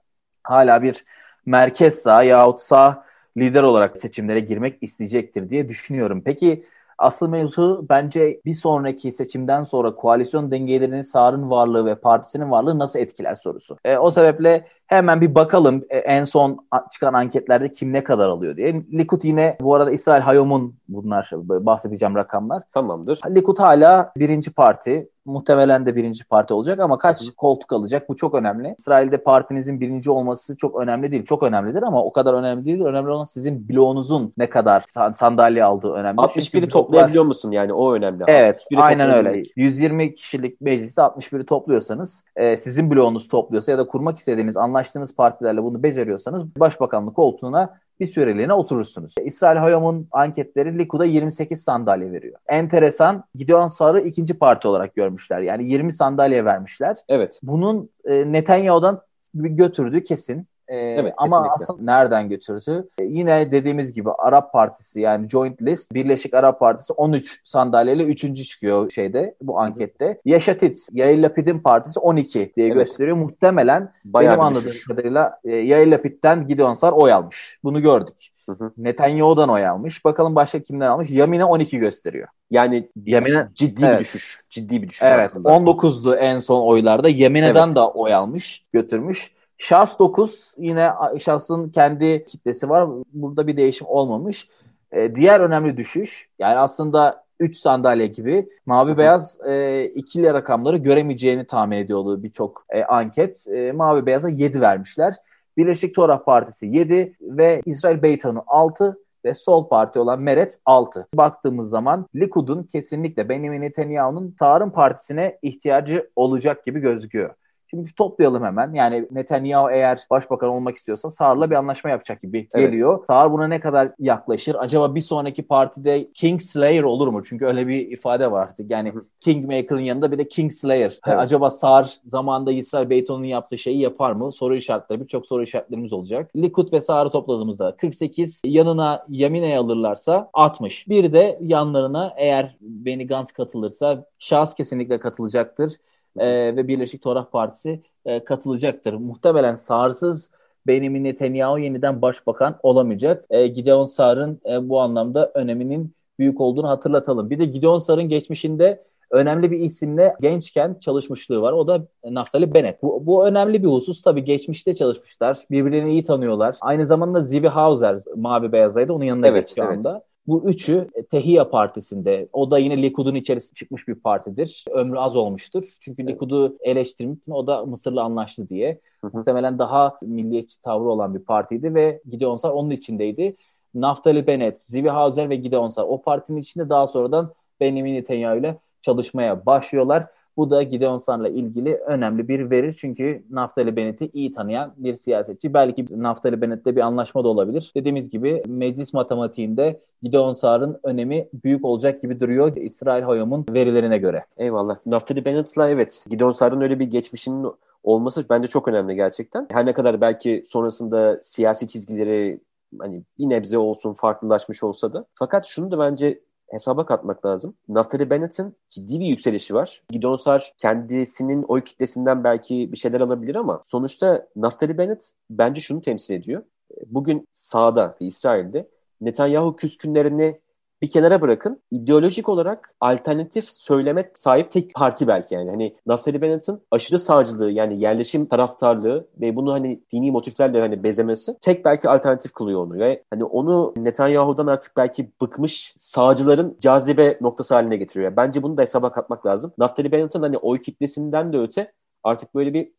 hala 0.44 0.82
bir 0.82 1.06
merkez 1.46 1.96
sağ 1.96 2.24
yahut 2.24 2.60
sağ 2.62 3.06
lider 3.38 3.64
olarak 3.64 3.98
seçimlere 3.98 4.40
girmek 4.40 4.78
isteyecektir 4.84 5.50
diye 5.50 5.70
düşünüyorum. 5.70 6.22
Peki 6.26 6.66
Asıl 6.98 7.30
mevzu 7.30 7.86
bence 7.90 8.42
bir 8.46 8.54
sonraki 8.54 9.12
seçimden 9.12 9.64
sonra 9.64 9.96
koalisyon 9.96 10.52
dengelerini 10.52 11.04
Sağır'ın 11.04 11.50
varlığı 11.50 11.86
ve 11.86 11.96
partisinin 11.96 12.52
varlığı 12.52 12.80
nasıl 12.80 13.00
etkiler 13.00 13.36
sorusu. 13.36 13.78
E, 13.86 13.98
o 13.98 14.12
sebeple 14.12 14.68
hemen 14.88 15.22
bir 15.22 15.36
bakalım 15.36 15.84
e, 15.90 15.98
en 15.98 16.26
son 16.26 16.68
çıkan 16.92 17.14
anketlerde 17.14 17.72
kim 17.72 17.94
ne 17.94 18.04
kadar 18.04 18.30
alıyor 18.30 18.58
diye. 18.58 18.74
Likud 18.74 19.24
yine 19.24 19.58
bu 19.62 19.76
arada 19.76 19.92
İsrail 19.92 20.22
Hayom'un 20.22 20.76
bunlar 20.90 21.32
bahsedeceğim 21.48 22.16
rakamlar. 22.16 22.64
Tamamdır. 22.74 23.20
Likud 23.36 23.60
hala 23.60 24.12
birinci 24.18 24.54
parti 24.54 25.10
muhtemelen 25.28 25.86
de 25.86 25.96
birinci 25.96 26.26
parti 26.26 26.54
olacak 26.54 26.80
ama 26.80 26.98
kaç 26.98 27.22
Hı. 27.22 27.36
koltuk 27.36 27.74
alacak 27.74 28.10
bu 28.10 28.16
çok 28.16 28.36
önemli. 28.36 28.76
İsrail'de 28.78 29.18
partinizin 29.18 29.80
birinci 29.80 30.12
olması 30.12 30.58
çok 30.58 30.82
önemli 30.82 31.12
değil. 31.12 31.26
Çok 31.26 31.44
önemlidir 31.44 31.84
ama 31.84 32.04
o 32.04 32.12
kadar 32.12 32.34
önemli 32.34 32.66
değil. 32.66 32.82
Önemli 32.82 33.10
olan 33.10 33.26
sizin 33.26 33.70
bloğunuzun 33.70 34.34
ne 34.38 34.50
kadar 34.50 34.84
sandalye 35.14 35.64
aldığı 35.64 35.92
önemli. 35.92 36.22
61'i 36.22 36.70
toplayabiliyor 36.70 37.26
musun 37.26 37.52
yani 37.52 37.74
o 37.74 37.94
önemli. 37.94 38.24
Evet 38.28 38.66
aynen 38.78 39.10
öyle. 39.10 39.44
120 39.56 40.16
kişilik 40.16 40.62
meclisi 40.62 41.02
61'i 41.02 41.46
topluyorsanız 41.46 42.24
e, 42.36 42.58
sizin 42.58 42.92
bloğunuz 42.92 43.28
topluyorsa 43.28 43.72
ya 43.72 43.78
da 43.78 43.88
kurmak 43.88 44.18
istediğiniz 44.18 44.58
anlaştığınız 44.78 45.16
partilerle 45.16 45.64
bunu 45.64 45.84
beceriyorsanız 45.84 46.56
başbakanlık 46.56 47.16
koltuğuna 47.16 47.80
bir 48.00 48.06
süreliğine 48.06 48.54
oturursunuz. 48.54 49.16
İsrail 49.24 49.58
Hayom'un 49.58 50.08
anketleri 50.12 50.78
Likud'a 50.78 51.06
28 51.06 51.64
sandalye 51.64 52.12
veriyor. 52.12 52.40
Enteresan 52.48 53.24
Gideon 53.36 53.68
Sar'ı 53.68 54.02
ikinci 54.02 54.34
parti 54.34 54.68
olarak 54.68 54.96
görmüşler. 54.96 55.40
Yani 55.40 55.70
20 55.70 55.94
sandalye 55.94 56.46
vermişler. 56.46 56.98
Evet. 57.10 57.40
Bunun 57.44 57.90
e, 58.06 58.32
Netanyahu'dan 58.32 59.02
götürdüğü 59.34 60.04
kesin. 60.04 60.48
Ee, 60.70 60.78
evet, 60.78 61.14
ama 61.18 61.44
kesinlikle. 61.44 61.64
aslında 61.64 61.92
nereden 61.92 62.30
götürdü? 62.30 62.88
Ee, 63.00 63.04
yine 63.04 63.52
dediğimiz 63.52 63.94
gibi 63.94 64.10
Arap 64.12 64.54
Partisi 64.54 65.02
yani 65.02 65.30
Joint 65.30 65.62
List 65.62 65.94
Birleşik 65.94 66.34
Arap 66.34 66.60
Partisi 66.60 66.94
13 66.94 67.42
sandalyeyle 67.44 68.04
3. 68.04 68.48
çıkıyor 68.48 68.90
şeyde 68.92 69.36
bu 69.42 69.60
ankette. 69.60 70.22
Yaşatit 70.26 70.88
Yair 70.92 71.18
Lapid'in 71.18 71.60
partisi 71.60 72.00
12 72.00 72.54
diye 72.56 72.68
evet. 72.68 72.76
gösteriyor. 72.76 73.18
Muhtemelen 73.18 73.92
Bayağı 74.06 74.34
benim 74.34 74.46
anladığım 74.46 74.70
düşüş. 74.70 74.88
kadarıyla 74.88 75.40
e, 75.44 75.56
Yair 75.56 75.88
Lapid'den 75.88 76.48
Gideon 76.48 76.74
Sar 76.74 76.92
oy 76.92 77.14
almış. 77.14 77.60
Bunu 77.64 77.82
gördük. 77.82 78.32
Hı 78.50 78.52
hı. 78.52 78.72
Netanyahu'dan 78.78 79.50
oy 79.50 79.68
almış. 79.68 80.06
Bakalım 80.06 80.36
başka 80.36 80.60
kimden 80.60 80.88
almış? 80.88 81.10
Yamine 81.10 81.46
12 81.46 81.78
gösteriyor. 81.78 82.28
Yani 82.50 82.90
Yamine 83.06 83.48
ciddi 83.54 83.86
evet. 83.86 83.96
bir 83.96 84.04
düşüş. 84.04 84.42
Ciddi 84.50 84.82
bir 84.82 84.90
düşüş 84.90 85.04
evet, 85.04 85.24
aslında. 85.24 85.50
19'du 85.50 86.16
en 86.16 86.40
son 86.40 86.62
oylarda. 86.62 87.10
Yamine'den 87.10 87.66
evet. 87.68 87.76
da 87.76 87.92
oy 87.92 88.14
almış, 88.14 88.66
götürmüş. 88.74 89.37
Şahs 89.58 90.00
9 90.00 90.54
yine 90.58 90.90
şahsın 91.20 91.70
kendi 91.70 92.26
kitlesi 92.26 92.70
var. 92.70 92.90
Burada 93.14 93.48
bir 93.48 93.58
değişim 93.58 93.88
olmamış. 93.88 94.48
E, 94.92 95.16
diğer 95.16 95.40
önemli 95.40 95.78
düşüş 95.78 96.30
yani 96.40 96.58
aslında 96.58 97.24
3 97.40 97.58
sandalye 97.58 98.08
gibi 98.08 98.50
mavi 98.66 98.90
Hı-hı. 98.90 98.98
beyaz 98.98 99.40
e, 99.48 99.86
ikili 99.86 100.34
rakamları 100.34 100.78
göremeyeceğini 100.78 101.48
tahmin 101.48 101.78
ediyordu 101.78 102.24
birçok 102.24 102.66
e, 102.70 102.84
anket. 102.84 103.48
E, 103.48 103.72
mavi 103.72 104.06
beyaza 104.06 104.30
7 104.30 104.62
vermişler. 104.62 105.16
Birleşik 105.58 105.96
Torah 105.96 106.24
Partisi 106.24 106.68
7 106.68 107.16
ve 107.22 107.62
İsrail 107.66 108.02
Beytan'ı 108.02 108.44
6 108.48 108.98
ve 109.26 109.34
sol 109.34 109.68
parti 109.68 110.00
olan 110.00 110.22
Meret 110.22 110.60
6. 110.66 111.08
Baktığımız 111.14 111.70
zaman 111.70 112.06
Likud'un 112.16 112.64
kesinlikle 112.64 113.30
Benjamin 113.30 113.62
Netanyahu'nun 113.62 114.36
sağırın 114.40 114.70
partisine 114.70 115.40
ihtiyacı 115.42 116.10
olacak 116.16 116.66
gibi 116.66 116.80
gözüküyor. 116.80 117.34
Şimdi 117.70 117.96
toplayalım 117.96 118.44
hemen. 118.44 118.74
Yani 118.74 119.08
Netanyahu 119.12 119.72
eğer 119.72 120.00
başbakan 120.10 120.50
olmak 120.50 120.78
istiyorsa 120.78 121.10
Sağır'la 121.10 121.50
bir 121.50 121.56
anlaşma 121.56 121.90
yapacak 121.90 122.22
gibi 122.22 122.50
geliyor. 122.56 122.98
Evet. 122.98 123.08
Sağır 123.08 123.32
buna 123.32 123.48
ne 123.48 123.60
kadar 123.60 123.92
yaklaşır? 124.00 124.56
Acaba 124.60 124.96
bir 124.96 125.02
sonraki 125.02 125.44
partide 125.44 126.12
Kingslayer 126.14 126.84
olur 126.84 127.08
mu? 127.08 127.24
Çünkü 127.24 127.46
öyle 127.46 127.68
bir 127.68 127.92
ifade 127.92 128.32
vardı. 128.32 128.66
Yani 128.70 128.94
Kingmaker'ın 129.20 129.80
yanında 129.80 130.12
bir 130.12 130.18
de 130.18 130.28
Kingslayer. 130.28 130.82
Evet. 130.82 131.00
Yani 131.08 131.18
acaba 131.18 131.52
Sağır 131.52 132.00
zamanında 132.06 132.52
İsrail 132.52 132.90
Beyton'un 132.90 133.24
yaptığı 133.24 133.58
şeyi 133.58 133.80
yapar 133.80 134.12
mı? 134.12 134.34
Soru 134.34 134.56
işaretleri, 134.56 135.02
birçok 135.02 135.28
soru 135.28 135.44
işaretlerimiz 135.44 135.94
olacak. 135.94 136.32
Likud 136.36 136.74
ve 136.74 136.82
Sağır'ı 136.82 137.10
topladığımızda 137.10 137.76
48, 137.78 138.42
yanına 138.46 139.06
Yamine'yi 139.10 139.58
alırlarsa 139.58 140.30
60. 140.34 140.90
Bir 140.90 141.14
de 141.14 141.40
yanlarına 141.42 142.14
eğer 142.18 142.58
Benny 142.62 143.08
Gantz 143.08 143.32
katılırsa 143.32 144.06
şahıs 144.20 144.54
kesinlikle 144.54 145.00
katılacaktır 145.00 145.74
e, 146.18 146.56
ve 146.56 146.68
Birleşik 146.68 147.02
Torah 147.02 147.26
Partisi 147.26 147.82
e, 148.06 148.24
katılacaktır. 148.24 148.94
Muhtemelen 148.94 149.56
Sağırsız 149.56 150.30
Benjamin 150.68 151.04
Netanyahu 151.04 151.60
yeniden 151.60 152.02
başbakan 152.02 152.60
olamayacak. 152.64 153.26
E, 153.30 153.48
Gideon 153.48 153.86
Sar'ın 153.86 154.42
e, 154.46 154.70
bu 154.70 154.80
anlamda 154.80 155.32
öneminin 155.34 155.94
büyük 156.20 156.42
olduğunu 156.42 156.70
hatırlatalım. 156.70 157.30
Bir 157.30 157.40
de 157.40 157.46
Gideon 157.46 157.78
Sar'ın 157.78 158.10
geçmişinde 158.10 158.84
önemli 159.12 159.52
bir 159.52 159.60
isimle 159.60 160.16
gençken 160.22 160.78
çalışmışlığı 160.82 161.42
var. 161.42 161.54
O 161.54 161.68
da 161.68 161.88
Naftali 162.06 162.54
Bennett. 162.54 162.84
Bu, 162.84 163.06
bu 163.06 163.28
önemli 163.28 163.64
bir 163.64 163.68
husus. 163.68 164.02
Tabii 164.02 164.24
geçmişte 164.24 164.76
çalışmışlar. 164.76 165.40
Birbirlerini 165.52 165.92
iyi 165.92 166.04
tanıyorlar. 166.04 166.56
Aynı 166.62 166.86
zamanda 166.86 167.22
Zivi 167.22 167.48
Hauser 167.48 167.98
mavi 168.16 168.52
beyazaydı. 168.52 168.94
Onun 168.94 169.06
yanında 169.06 169.28
evet, 169.28 169.54
şu 169.56 169.62
evet. 169.62 169.78
anda. 169.78 170.04
Bu 170.28 170.50
üçü 170.50 170.88
e, 170.94 171.06
Tehiya 171.06 171.50
Partisi'nde. 171.50 172.30
O 172.34 172.52
da 172.52 172.58
yine 172.58 172.82
Likud'un 172.82 173.16
içerisinde 173.16 173.54
çıkmış 173.54 173.88
bir 173.88 173.96
partidir. 173.96 174.66
Ömrü 174.72 175.00
az 175.00 175.16
olmuştur. 175.16 175.78
Çünkü 175.80 176.04
evet. 176.04 176.12
Likud'u 176.12 176.58
eleştirmişsin. 176.62 177.32
O 177.32 177.48
da 177.48 177.66
Mısır'la 177.66 178.04
anlaştı 178.04 178.50
diye. 178.50 178.80
Hı 179.02 179.08
hı. 179.08 179.18
Muhtemelen 179.18 179.60
daha 179.60 179.98
milliyetçi 180.02 180.62
tavrı 180.62 180.90
olan 180.90 181.14
bir 181.16 181.20
partiydi 181.20 181.76
ve 181.76 182.02
Gideon 182.10 182.36
Sar 182.36 182.50
onun 182.50 182.70
içindeydi. 182.70 183.36
Naftali 183.74 184.28
Bennett, 184.28 184.64
Zivi 184.64 184.90
Hauser 184.90 185.30
ve 185.30 185.36
Gideon 185.36 185.70
Sar 185.70 185.84
o 185.84 186.02
partinin 186.02 186.42
içinde 186.42 186.70
daha 186.70 186.88
sonradan 186.88 187.34
Benjamin 187.60 187.96
Netanyahu 187.96 188.38
ile 188.38 188.58
çalışmaya 188.82 189.46
başlıyorlar. 189.46 190.08
Bu 190.38 190.50
da 190.50 190.64
Gideon 190.64 190.98
Sar'la 190.98 191.30
ilgili 191.30 191.76
önemli 191.76 192.28
bir 192.28 192.50
veri. 192.50 192.76
Çünkü 192.76 193.24
Naftali 193.30 193.76
Bennett'i 193.76 194.10
iyi 194.14 194.34
tanıyan 194.34 194.74
bir 194.78 194.96
siyasetçi. 194.96 195.54
Belki 195.54 195.86
Naftali 196.02 196.42
Bennett'le 196.42 196.66
bir 196.66 196.82
anlaşma 196.82 197.24
da 197.24 197.28
olabilir. 197.28 197.72
Dediğimiz 197.76 198.10
gibi 198.10 198.44
meclis 198.48 198.94
matematiğinde 198.94 199.80
Gideon 200.04 200.34
Sar'ın 200.34 200.80
önemi 200.84 201.28
büyük 201.44 201.66
olacak 201.66 202.02
gibi 202.02 202.20
duruyor 202.20 202.56
İsrail 202.56 203.04
Hayom'un 203.04 203.46
verilerine 203.50 203.98
göre. 203.98 204.26
Eyvallah. 204.38 204.78
Naftali 204.86 205.26
Bennett'la 205.26 205.70
evet 205.70 206.06
Gideon 206.10 206.32
Sar'ın 206.32 206.62
öyle 206.62 206.80
bir 206.80 206.86
geçmişinin 206.86 207.48
olması 207.84 208.26
bence 208.30 208.48
çok 208.48 208.68
önemli 208.68 208.96
gerçekten. 208.96 209.48
Her 209.52 209.66
ne 209.66 209.74
kadar 209.74 210.02
belki 210.02 210.44
sonrasında 210.46 211.20
siyasi 211.22 211.68
çizgileri 211.68 212.40
hani 212.80 213.04
bir 213.20 213.30
nebze 213.30 213.58
olsun 213.58 213.94
farklılaşmış 213.94 214.64
olsa 214.64 214.94
da. 214.94 215.06
Fakat 215.16 215.46
şunu 215.46 215.72
da 215.72 215.80
bence 215.80 216.20
hesaba 216.50 216.86
katmak 216.86 217.26
lazım. 217.26 217.56
Naftali 217.68 218.10
Bennett'in 218.10 218.56
ciddi 218.70 219.00
bir 219.00 219.06
yükselişi 219.06 219.54
var. 219.54 219.84
Gideon 219.90 220.16
Sar 220.16 220.54
kendisinin 220.58 221.44
oy 221.44 221.62
kitlesinden 221.62 222.24
belki 222.24 222.72
bir 222.72 222.78
şeyler 222.78 223.02
alabilir 223.02 223.36
ama 223.36 223.62
sonuçta 223.64 224.28
Naftali 224.36 224.78
Bennett 224.78 225.12
bence 225.30 225.62
şunu 225.62 225.82
temsil 225.82 226.14
ediyor. 226.14 226.44
Bugün 226.86 227.28
sağda, 227.32 227.96
İsrail'de 228.00 228.70
Netanyahu 229.02 229.56
küskünlerini 229.56 230.42
bir 230.82 230.92
kenara 230.92 231.22
bırakın. 231.22 231.62
İdeolojik 231.72 232.30
olarak 232.30 232.76
alternatif 232.80 233.50
söyleme 233.50 234.12
sahip 234.14 234.52
tek 234.52 234.74
parti 234.74 235.08
belki 235.08 235.36
yani. 235.36 235.50
Hani 235.50 235.76
Naftali 235.86 236.22
Bennett'ın 236.22 236.62
aşırı 236.72 237.00
sağcılığı 237.00 237.52
yani 237.52 237.80
yerleşim 237.80 238.26
taraftarlığı 238.26 239.08
ve 239.22 239.36
bunu 239.36 239.54
hani 239.54 239.82
dini 239.94 240.12
motiflerle 240.12 240.60
hani 240.60 240.84
bezemesi 240.84 241.38
tek 241.42 241.66
belki 241.66 241.90
alternatif 241.90 242.34
kılıyor 242.34 242.66
onu 242.66 242.80
ve 242.80 243.04
hani 243.10 243.24
onu 243.24 243.74
Netanyahu'dan 243.78 244.48
artık 244.48 244.78
belki 244.78 245.12
bıkmış 245.22 245.74
sağcıların 245.76 246.58
cazibe 246.62 247.18
noktası 247.22 247.54
haline 247.56 247.78
getiriyor. 247.78 248.16
Bence 248.18 248.44
bunu 248.44 248.58
da 248.58 248.62
hesaba 248.62 248.92
katmak 248.92 249.26
lazım. 249.26 249.52
Naftali 249.58 249.92
Bennett'ın 249.92 250.22
hani 250.22 250.38
oy 250.38 250.62
kitlesinden 250.62 251.34
de 251.34 251.38
öte 251.38 251.72
artık 252.04 252.36
böyle 252.36 252.54
bir 252.54 252.72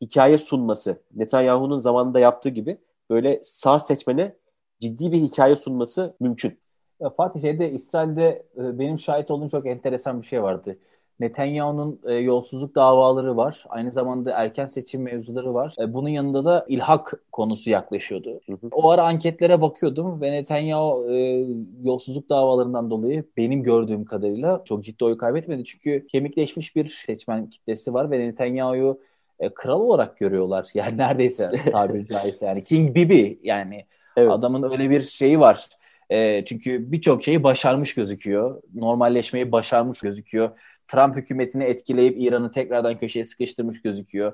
hikaye 0.00 0.38
sunması 0.38 1.02
Netanyahu'nun 1.14 1.78
zamanında 1.78 2.18
yaptığı 2.18 2.48
gibi 2.48 2.78
böyle 3.10 3.40
sağ 3.42 3.78
seçmene 3.78 4.36
ciddi 4.80 5.12
bir 5.12 5.18
hikaye 5.18 5.56
sunması 5.56 6.16
mümkün. 6.20 6.63
Fatih 7.10 7.40
şeyde 7.40 7.70
İsrail'de 7.70 8.46
e, 8.56 8.78
benim 8.78 8.98
şahit 8.98 9.30
olduğum 9.30 9.48
çok 9.48 9.66
enteresan 9.66 10.22
bir 10.22 10.26
şey 10.26 10.42
vardı. 10.42 10.76
Netanyahu'nun 11.20 12.00
e, 12.04 12.14
yolsuzluk 12.14 12.74
davaları 12.74 13.36
var. 13.36 13.64
Aynı 13.68 13.92
zamanda 13.92 14.30
erken 14.30 14.66
seçim 14.66 15.02
mevzuları 15.02 15.54
var. 15.54 15.74
E, 15.80 15.94
bunun 15.94 16.08
yanında 16.08 16.44
da 16.44 16.66
ilhak 16.68 17.22
konusu 17.32 17.70
yaklaşıyordu. 17.70 18.40
Hı 18.46 18.52
hı. 18.52 18.68
O 18.72 18.90
ara 18.90 19.02
anketlere 19.02 19.60
bakıyordum 19.60 20.20
ve 20.20 20.32
Netanyahu 20.32 21.06
e, 21.10 21.46
yolsuzluk 21.82 22.28
davalarından 22.28 22.90
dolayı 22.90 23.24
benim 23.36 23.62
gördüğüm 23.62 24.04
kadarıyla 24.04 24.62
çok 24.64 24.84
ciddi 24.84 25.04
oy 25.04 25.18
kaybetmedi. 25.18 25.64
Çünkü 25.64 26.06
kemikleşmiş 26.06 26.76
bir 26.76 26.88
seçmen 27.06 27.50
kitlesi 27.50 27.94
var 27.94 28.10
ve 28.10 28.18
Netanyahu'yu 28.18 29.00
e, 29.40 29.48
kral 29.48 29.80
olarak 29.80 30.18
görüyorlar. 30.18 30.68
Yani 30.74 30.98
neredeyse 30.98 31.50
tabiri 31.72 32.06
caizse 32.08 32.46
yani 32.46 32.64
King 32.64 32.94
Bibi 32.94 33.40
yani 33.42 33.84
evet. 34.16 34.30
adamın 34.30 34.70
öyle 34.70 34.90
bir 34.90 35.02
şeyi 35.02 35.40
var 35.40 35.68
e, 36.14 36.44
çünkü 36.44 36.92
birçok 36.92 37.24
şeyi 37.24 37.42
başarmış 37.42 37.94
gözüküyor. 37.94 38.62
Normalleşmeyi 38.74 39.52
başarmış 39.52 40.00
gözüküyor. 40.00 40.50
Trump 40.88 41.16
hükümetini 41.16 41.64
etkileyip 41.64 42.16
İran'ı 42.18 42.52
tekrardan 42.52 42.98
köşeye 42.98 43.24
sıkıştırmış 43.24 43.82
gözüküyor. 43.82 44.32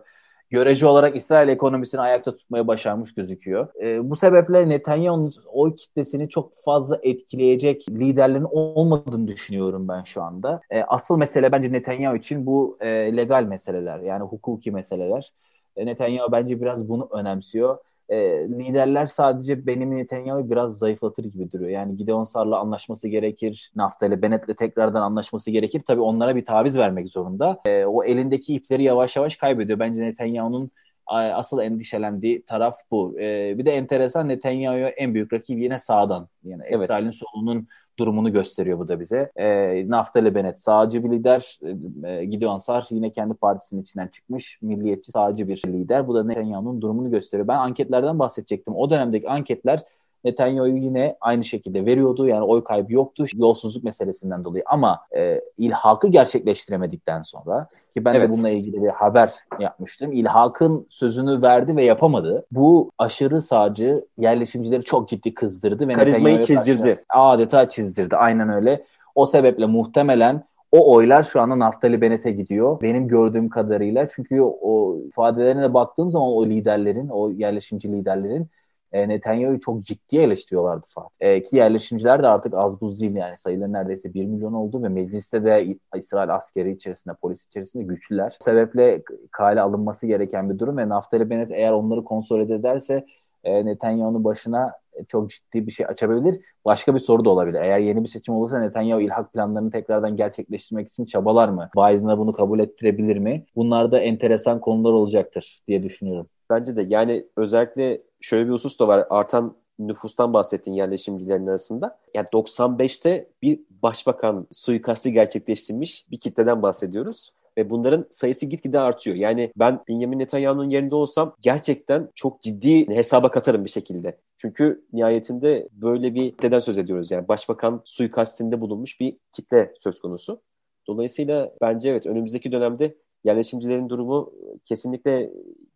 görece 0.50 0.86
olarak 0.86 1.16
İsrail 1.16 1.48
ekonomisini 1.48 2.00
ayakta 2.00 2.36
tutmaya 2.36 2.66
başarmış 2.66 3.14
gözüküyor. 3.14 3.68
E, 3.82 4.10
bu 4.10 4.16
sebeple 4.16 4.68
Netanyahu'nun 4.68 5.34
oy 5.46 5.76
kitlesini 5.76 6.28
çok 6.28 6.64
fazla 6.64 6.98
etkileyecek 7.02 7.90
liderlerin 7.90 8.46
olmadığını 8.50 9.28
düşünüyorum 9.28 9.88
ben 9.88 10.02
şu 10.04 10.22
anda. 10.22 10.60
E, 10.70 10.82
asıl 10.82 11.16
mesele 11.16 11.52
bence 11.52 11.72
Netanyahu 11.72 12.16
için 12.16 12.46
bu 12.46 12.78
e, 12.80 12.88
legal 13.16 13.44
meseleler 13.44 14.00
yani 14.00 14.22
hukuki 14.22 14.70
meseleler. 14.70 15.32
E, 15.76 15.86
Netanyahu 15.86 16.32
bence 16.32 16.60
biraz 16.60 16.88
bunu 16.88 17.08
önemsiyor 17.12 17.78
e, 18.10 18.18
liderler 18.48 19.06
sadece 19.06 19.66
benim 19.66 19.96
Netanyahu'yu 19.96 20.50
biraz 20.50 20.78
zayıflatır 20.78 21.24
gibi 21.24 21.50
duruyor. 21.52 21.70
Yani 21.70 21.96
Gideon 21.96 22.24
Sar'la 22.24 22.58
anlaşması 22.58 23.08
gerekir. 23.08 23.72
Naftali 23.76 24.22
Bennett'le 24.22 24.56
tekrardan 24.58 25.02
anlaşması 25.02 25.50
gerekir. 25.50 25.82
Tabii 25.86 26.00
onlara 26.00 26.36
bir 26.36 26.44
taviz 26.44 26.78
vermek 26.78 27.08
zorunda. 27.12 27.60
E, 27.66 27.84
o 27.84 28.04
elindeki 28.04 28.54
ipleri 28.54 28.82
yavaş 28.82 29.16
yavaş 29.16 29.36
kaybediyor. 29.36 29.78
Bence 29.78 30.00
Netanyahu'nun 30.00 30.70
asıl 31.10 31.60
endişelendiği 31.60 32.42
taraf 32.42 32.76
bu. 32.90 33.20
E, 33.20 33.58
bir 33.58 33.64
de 33.64 33.72
enteresan 33.72 34.28
Netanyahu'ya 34.28 34.88
en 34.88 35.14
büyük 35.14 35.32
rakip 35.32 35.58
yine 35.58 35.78
sağdan. 35.78 36.28
Yani 36.44 36.62
evet. 36.66 36.80
İsrail'in 36.80 37.10
solunun 37.10 37.66
durumunu 37.98 38.32
gösteriyor 38.32 38.78
bu 38.78 38.88
da 38.88 39.00
bize. 39.00 39.30
E, 39.36 39.88
Naftali 39.88 40.34
Bennett 40.34 40.60
sağcı 40.60 41.04
bir 41.04 41.10
lider. 41.10 41.58
E, 42.04 42.24
Gideon 42.24 42.58
Sar 42.58 42.86
yine 42.90 43.12
kendi 43.12 43.34
partisinin 43.34 43.82
içinden 43.82 44.08
çıkmış. 44.08 44.58
Milliyetçi 44.62 45.12
sağcı 45.12 45.48
bir 45.48 45.62
lider. 45.66 46.08
Bu 46.08 46.14
da 46.14 46.24
Netanyahu'nun 46.24 46.80
durumunu 46.80 47.10
gösteriyor. 47.10 47.48
Ben 47.48 47.58
anketlerden 47.58 48.18
bahsedecektim. 48.18 48.74
O 48.76 48.90
dönemdeki 48.90 49.28
anketler 49.28 49.84
Netanyahu'yu 50.24 50.76
yine 50.76 51.16
aynı 51.20 51.44
şekilde 51.44 51.86
veriyordu. 51.86 52.26
Yani 52.26 52.44
oy 52.44 52.64
kaybı 52.64 52.92
yoktu 52.92 53.24
yolsuzluk 53.34 53.84
meselesinden 53.84 54.44
dolayı. 54.44 54.62
Ama 54.66 55.00
e, 55.16 55.40
ilhakı 55.58 56.08
gerçekleştiremedikten 56.08 57.22
sonra 57.22 57.68
ki 57.90 58.04
ben 58.04 58.14
evet. 58.14 58.28
de 58.28 58.32
bununla 58.32 58.50
ilgili 58.50 58.82
bir 58.82 58.88
haber 58.88 59.34
yapmıştım. 59.58 60.12
İlhak'ın 60.12 60.86
sözünü 60.90 61.42
verdi 61.42 61.76
ve 61.76 61.84
yapamadı. 61.84 62.46
Bu 62.52 62.90
aşırı 62.98 63.40
sağcı 63.40 64.04
yerleşimcileri 64.18 64.84
çok 64.84 65.08
ciddi 65.08 65.34
kızdırdı. 65.34 65.88
ve 65.88 65.92
Karizmayı 65.92 66.40
çizdirdi. 66.40 67.04
Adeta 67.08 67.68
çizdirdi. 67.68 68.16
Aynen 68.16 68.48
öyle. 68.48 68.84
O 69.14 69.26
sebeple 69.26 69.66
muhtemelen 69.66 70.44
o 70.72 70.94
oylar 70.94 71.22
şu 71.22 71.40
anda 71.40 71.58
Naftali 71.58 72.00
Bennett'e 72.00 72.30
gidiyor. 72.30 72.80
Benim 72.82 73.08
gördüğüm 73.08 73.48
kadarıyla. 73.48 74.08
Çünkü 74.14 74.40
o 74.40 74.98
ifadelerine 74.98 75.74
baktığım 75.74 76.10
zaman 76.10 76.28
o 76.28 76.46
liderlerin, 76.46 77.08
o 77.08 77.30
yerleşimci 77.30 77.92
liderlerin 77.92 78.46
e, 78.92 79.08
Netanyahu'yu 79.08 79.60
çok 79.60 79.82
ciddi 79.82 80.18
eleştiriyorlardı 80.18 80.86
Fatih. 80.88 81.10
E, 81.20 81.42
ki 81.42 81.56
yerleşimciler 81.56 82.22
de 82.22 82.28
artık 82.28 82.54
az 82.54 82.80
buz 82.80 83.00
değil 83.00 83.14
yani 83.14 83.38
sayıları 83.38 83.72
neredeyse 83.72 84.14
1 84.14 84.24
milyon 84.26 84.52
oldu 84.52 84.82
ve 84.82 84.88
mecliste 84.88 85.44
de 85.44 85.76
İsrail 85.96 86.34
askeri 86.34 86.72
içerisinde, 86.72 87.14
polis 87.14 87.46
içerisinde 87.46 87.84
güçlüler. 87.84 88.36
Bu 88.40 88.44
sebeple 88.44 89.02
kale 89.30 89.60
alınması 89.60 90.06
gereken 90.06 90.50
bir 90.50 90.58
durum 90.58 90.76
ve 90.76 90.88
Naftali 90.88 91.30
Bennett 91.30 91.50
eğer 91.52 91.72
onları 91.72 92.04
konsolide 92.04 92.54
ederse 92.54 93.06
e, 93.44 93.66
Netanyahu'nun 93.66 94.24
başına 94.24 94.72
çok 95.08 95.30
ciddi 95.30 95.66
bir 95.66 95.72
şey 95.72 95.86
açabilir. 95.86 96.40
Başka 96.64 96.94
bir 96.94 97.00
soru 97.00 97.24
da 97.24 97.30
olabilir. 97.30 97.60
Eğer 97.60 97.78
yeni 97.78 98.02
bir 98.02 98.08
seçim 98.08 98.34
olursa 98.34 98.58
Netanyahu 98.60 99.00
ilhak 99.00 99.32
planlarını 99.32 99.70
tekrardan 99.70 100.16
gerçekleştirmek 100.16 100.88
için 100.88 101.04
çabalar 101.04 101.48
mı? 101.48 101.68
Biden'a 101.76 102.18
bunu 102.18 102.32
kabul 102.32 102.58
ettirebilir 102.58 103.16
mi? 103.16 103.44
Bunlar 103.56 103.92
da 103.92 104.00
enteresan 104.00 104.60
konular 104.60 104.92
olacaktır 104.92 105.60
diye 105.68 105.82
düşünüyorum. 105.82 106.26
Bence 106.50 106.76
de 106.76 106.82
yani 106.88 107.26
özellikle 107.36 108.02
şöyle 108.20 108.46
bir 108.46 108.52
husus 108.52 108.78
da 108.78 108.88
var. 108.88 109.06
Artan 109.10 109.56
nüfustan 109.78 110.32
bahsettin 110.32 110.72
yerleşimcilerin 110.72 111.46
arasında. 111.46 111.98
Yani 112.14 112.26
95'te 112.26 113.28
bir 113.42 113.60
başbakan 113.82 114.46
suikasti 114.50 115.12
gerçekleştirmiş 115.12 116.06
bir 116.10 116.18
kitleden 116.18 116.62
bahsediyoruz. 116.62 117.34
Ve 117.58 117.70
bunların 117.70 118.06
sayısı 118.10 118.46
gitgide 118.46 118.80
artıyor. 118.80 119.16
Yani 119.16 119.52
ben 119.56 119.80
Benjamin 119.88 120.18
Netanyahu'nun 120.18 120.70
yerinde 120.70 120.94
olsam 120.94 121.36
gerçekten 121.42 122.08
çok 122.14 122.42
ciddi 122.42 122.88
hesaba 122.88 123.30
katarım 123.30 123.64
bir 123.64 123.70
şekilde. 123.70 124.18
Çünkü 124.36 124.84
nihayetinde 124.92 125.68
böyle 125.72 126.14
bir 126.14 126.30
kitleden 126.30 126.60
söz 126.60 126.78
ediyoruz. 126.78 127.10
Yani 127.10 127.28
başbakan 127.28 127.82
suikastinde 127.84 128.60
bulunmuş 128.60 129.00
bir 129.00 129.16
kitle 129.32 129.74
söz 129.78 130.00
konusu. 130.00 130.40
Dolayısıyla 130.86 131.52
bence 131.60 131.88
evet 131.88 132.06
önümüzdeki 132.06 132.52
dönemde 132.52 132.94
yerleşimcilerin 133.24 133.88
durumu 133.88 134.32
kesinlikle 134.64 135.30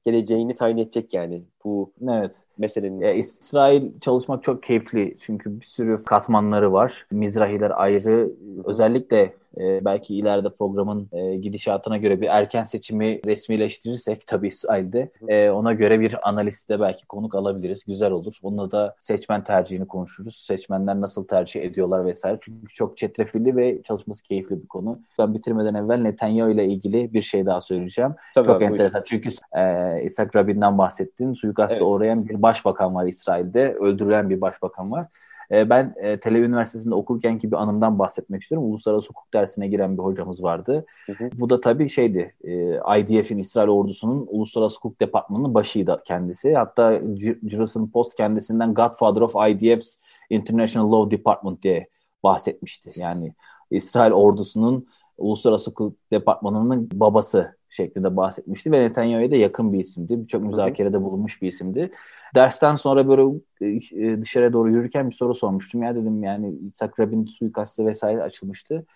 geleceğini 0.04 0.54
tayin 0.54 0.78
edecek 0.78 1.14
yani 1.14 1.42
bu 1.64 1.92
evet. 2.10 2.36
meselenin. 2.58 3.00
E, 3.00 3.16
İsrail 3.16 4.00
çalışmak 4.00 4.42
çok 4.42 4.62
keyifli 4.62 5.16
çünkü 5.20 5.60
bir 5.60 5.66
sürü 5.66 6.04
katmanları 6.04 6.72
var. 6.72 7.06
Mizrahiler 7.10 7.72
ayrı. 7.82 8.30
Özellikle 8.64 9.34
e, 9.60 9.84
belki 9.84 10.16
ileride 10.16 10.50
programın 10.50 11.08
e, 11.12 11.36
gidişatına 11.36 11.96
göre 11.96 12.20
bir 12.20 12.26
erken 12.26 12.64
seçimi 12.64 13.20
resmileştirirsek 13.26 14.26
tabii 14.26 14.48
İsrail'de 14.48 15.10
e, 15.28 15.50
ona 15.50 15.72
göre 15.72 16.00
bir 16.00 16.28
analist 16.28 16.68
de 16.68 16.80
belki 16.80 17.06
konuk 17.06 17.34
alabiliriz. 17.34 17.84
Güzel 17.84 18.10
olur. 18.10 18.38
Onunla 18.42 18.70
da 18.70 18.94
seçmen 18.98 19.44
tercihini 19.44 19.86
konuşuruz. 19.86 20.36
Seçmenler 20.36 21.00
nasıl 21.00 21.26
tercih 21.26 21.62
ediyorlar 21.62 22.06
vesaire. 22.06 22.38
Çünkü 22.40 22.74
çok 22.74 22.96
çetrefilli 22.96 23.56
ve 23.56 23.82
çalışması 23.82 24.22
keyifli 24.22 24.62
bir 24.62 24.66
konu. 24.66 24.98
Ben 25.18 25.34
bitirmeden 25.34 25.74
evvel 25.74 26.00
Netanyahu 26.00 26.50
ile 26.50 26.66
ilgili 26.66 27.14
bir 27.14 27.22
şey 27.22 27.46
daha 27.46 27.60
söyleyeceğim. 27.60 28.14
Tabii 28.34 28.46
çok 28.46 28.56
abi, 28.56 28.64
enteresan. 28.64 29.02
Çünkü 29.04 29.28
e, 29.56 29.62
İshak 30.04 30.36
Rabin'den 30.36 30.78
bahsettin. 30.78 31.34
Suikasta 31.34 31.76
evet. 31.76 31.86
uğrayan 31.86 32.28
bir 32.28 32.42
başbakan 32.42 32.94
var 32.94 33.06
İsrail'de. 33.06 33.74
Öldürülen 33.74 34.30
bir 34.30 34.40
başbakan 34.40 34.90
var. 34.90 35.06
E, 35.50 35.70
ben 35.70 35.94
e, 35.96 36.20
Tele 36.20 36.38
Üniversitesi'nde 36.38 36.94
okurken 36.94 37.38
ki 37.38 37.50
bir 37.50 37.56
anımdan 37.56 37.98
bahsetmek 37.98 38.42
istiyorum. 38.42 38.68
Uluslararası 38.70 39.08
hukuk 39.08 39.34
dersine 39.34 39.68
giren 39.68 39.98
bir 39.98 40.02
hocamız 40.02 40.42
vardı. 40.42 40.86
Hı 41.06 41.12
hı. 41.12 41.30
Bu 41.34 41.50
da 41.50 41.60
tabii 41.60 41.88
şeydi, 41.88 42.34
e, 42.44 42.52
IDF'in 42.98 43.38
İsrail 43.38 43.68
ordusunun 43.68 44.26
Uluslararası 44.30 44.76
Hukuk 44.76 45.00
Departmanı'nın 45.00 45.54
başıydı 45.54 46.02
kendisi. 46.04 46.54
Hatta 46.54 47.00
Jerusalem 47.48 47.90
Post 47.90 48.14
kendisinden 48.14 48.74
Godfather 48.74 49.20
of 49.20 49.34
IDF's 49.48 49.96
International 50.30 50.92
Law 50.92 51.16
Department 51.18 51.62
diye 51.62 51.88
bahsetmişti. 52.22 52.90
Yani 52.96 53.32
İsrail 53.70 54.12
ordusunun 54.12 54.86
Uluslararası 55.18 55.70
Hukuk 55.70 55.96
Departmanı'nın 56.12 56.88
babası 56.92 57.56
şeklinde 57.74 58.16
bahsetmişti 58.16 58.72
ve 58.72 58.80
Netanyahu'ya 58.80 59.30
da 59.30 59.36
yakın 59.36 59.72
bir 59.72 59.80
isimdi. 59.80 60.22
Birçok 60.22 60.42
müzakerede 60.42 61.02
bulunmuş 61.02 61.42
bir 61.42 61.48
isimdi. 61.48 61.90
Dersten 62.34 62.76
sonra 62.76 63.08
böyle 63.08 63.40
e, 63.60 64.20
dışarıya 64.20 64.52
doğru 64.52 64.70
yürürken 64.70 65.10
bir 65.10 65.14
soru 65.14 65.34
sormuştum. 65.34 65.82
Ya 65.82 65.94
dedim 65.94 66.22
yani 66.22 66.54
İshak 66.72 67.00
Rabin 67.00 67.24
suikastı 67.24 67.86
vesaire 67.86 68.22
açılmıştı. 68.22 68.86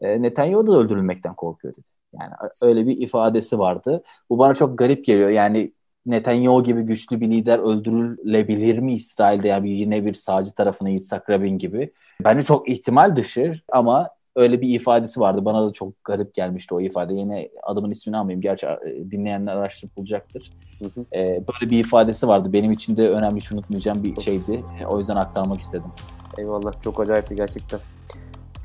E, 0.00 0.22
Netanyahu 0.22 0.66
da 0.66 0.72
öldürülmekten 0.72 1.34
korkuyor 1.34 1.74
dedi. 1.74 1.86
Yani 2.20 2.32
öyle 2.62 2.86
bir 2.86 2.96
ifadesi 2.96 3.58
vardı. 3.58 4.02
Bu 4.30 4.38
bana 4.38 4.54
çok 4.54 4.78
garip 4.78 5.04
geliyor. 5.04 5.30
Yani 5.30 5.72
Netanyahu 6.06 6.62
gibi 6.62 6.82
güçlü 6.82 7.20
bir 7.20 7.30
lider 7.30 7.58
öldürülebilir 7.58 8.78
mi 8.78 8.94
İsrail'de? 8.94 9.48
Yani 9.48 9.70
yine 9.70 10.04
bir 10.04 10.14
sağcı 10.14 10.52
tarafına 10.54 10.88
Yitzhak 10.88 11.30
Rabin 11.30 11.58
gibi. 11.58 11.92
Bence 12.24 12.44
çok 12.44 12.68
ihtimal 12.68 13.16
dışı 13.16 13.54
ama 13.68 14.08
öyle 14.36 14.60
bir 14.60 14.68
ifadesi 14.68 15.20
vardı. 15.20 15.44
Bana 15.44 15.68
da 15.68 15.72
çok 15.72 16.04
garip 16.04 16.34
gelmişti 16.34 16.74
o 16.74 16.80
ifade. 16.80 17.14
Yine 17.14 17.48
adamın 17.62 17.90
ismini 17.90 18.16
almayayım. 18.16 18.40
Gerçi 18.40 18.66
e, 18.66 19.10
dinleyenler 19.10 19.56
araştırıp 19.56 19.96
bulacaktır. 19.96 20.50
Hı 20.78 20.84
hı. 20.84 21.04
Ee, 21.14 21.44
böyle 21.52 21.70
bir 21.70 21.78
ifadesi 21.78 22.28
vardı. 22.28 22.52
Benim 22.52 22.72
için 22.72 22.96
de 22.96 23.10
önemli 23.10 23.40
hiç 23.40 23.52
unutmayacağım 23.52 24.04
bir 24.04 24.20
şeydi. 24.20 24.60
E, 24.80 24.86
o 24.86 24.98
yüzden 24.98 25.16
aktarmak 25.16 25.60
istedim. 25.60 25.90
Eyvallah. 26.38 26.82
Çok 26.82 27.00
acayipti 27.00 27.36
gerçekten. 27.36 27.80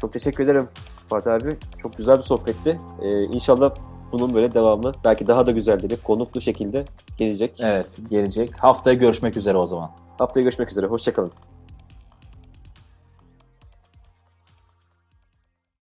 Çok 0.01 0.13
teşekkür 0.13 0.43
ederim 0.43 0.67
Fatih 1.07 1.33
abi. 1.33 1.49
Çok 1.77 1.97
güzel 1.97 2.17
bir 2.17 2.23
sohbetti. 2.23 2.79
Ee, 3.01 3.23
inşallah 3.23 3.75
bunun 4.11 4.33
böyle 4.33 4.53
devamı 4.53 4.91
belki 5.05 5.27
daha 5.27 5.47
da 5.47 5.51
güzelleri 5.51 5.97
konuklu 5.97 6.41
şekilde 6.41 6.85
gelecek. 7.17 7.59
Evet 7.59 7.87
gelecek. 8.09 8.63
Haftaya 8.63 8.93
görüşmek 8.93 9.37
üzere 9.37 9.57
o 9.57 9.67
zaman. 9.67 9.91
Haftaya 10.17 10.43
görüşmek 10.43 10.71
üzere. 10.71 10.85
Hoşçakalın. 10.85 11.31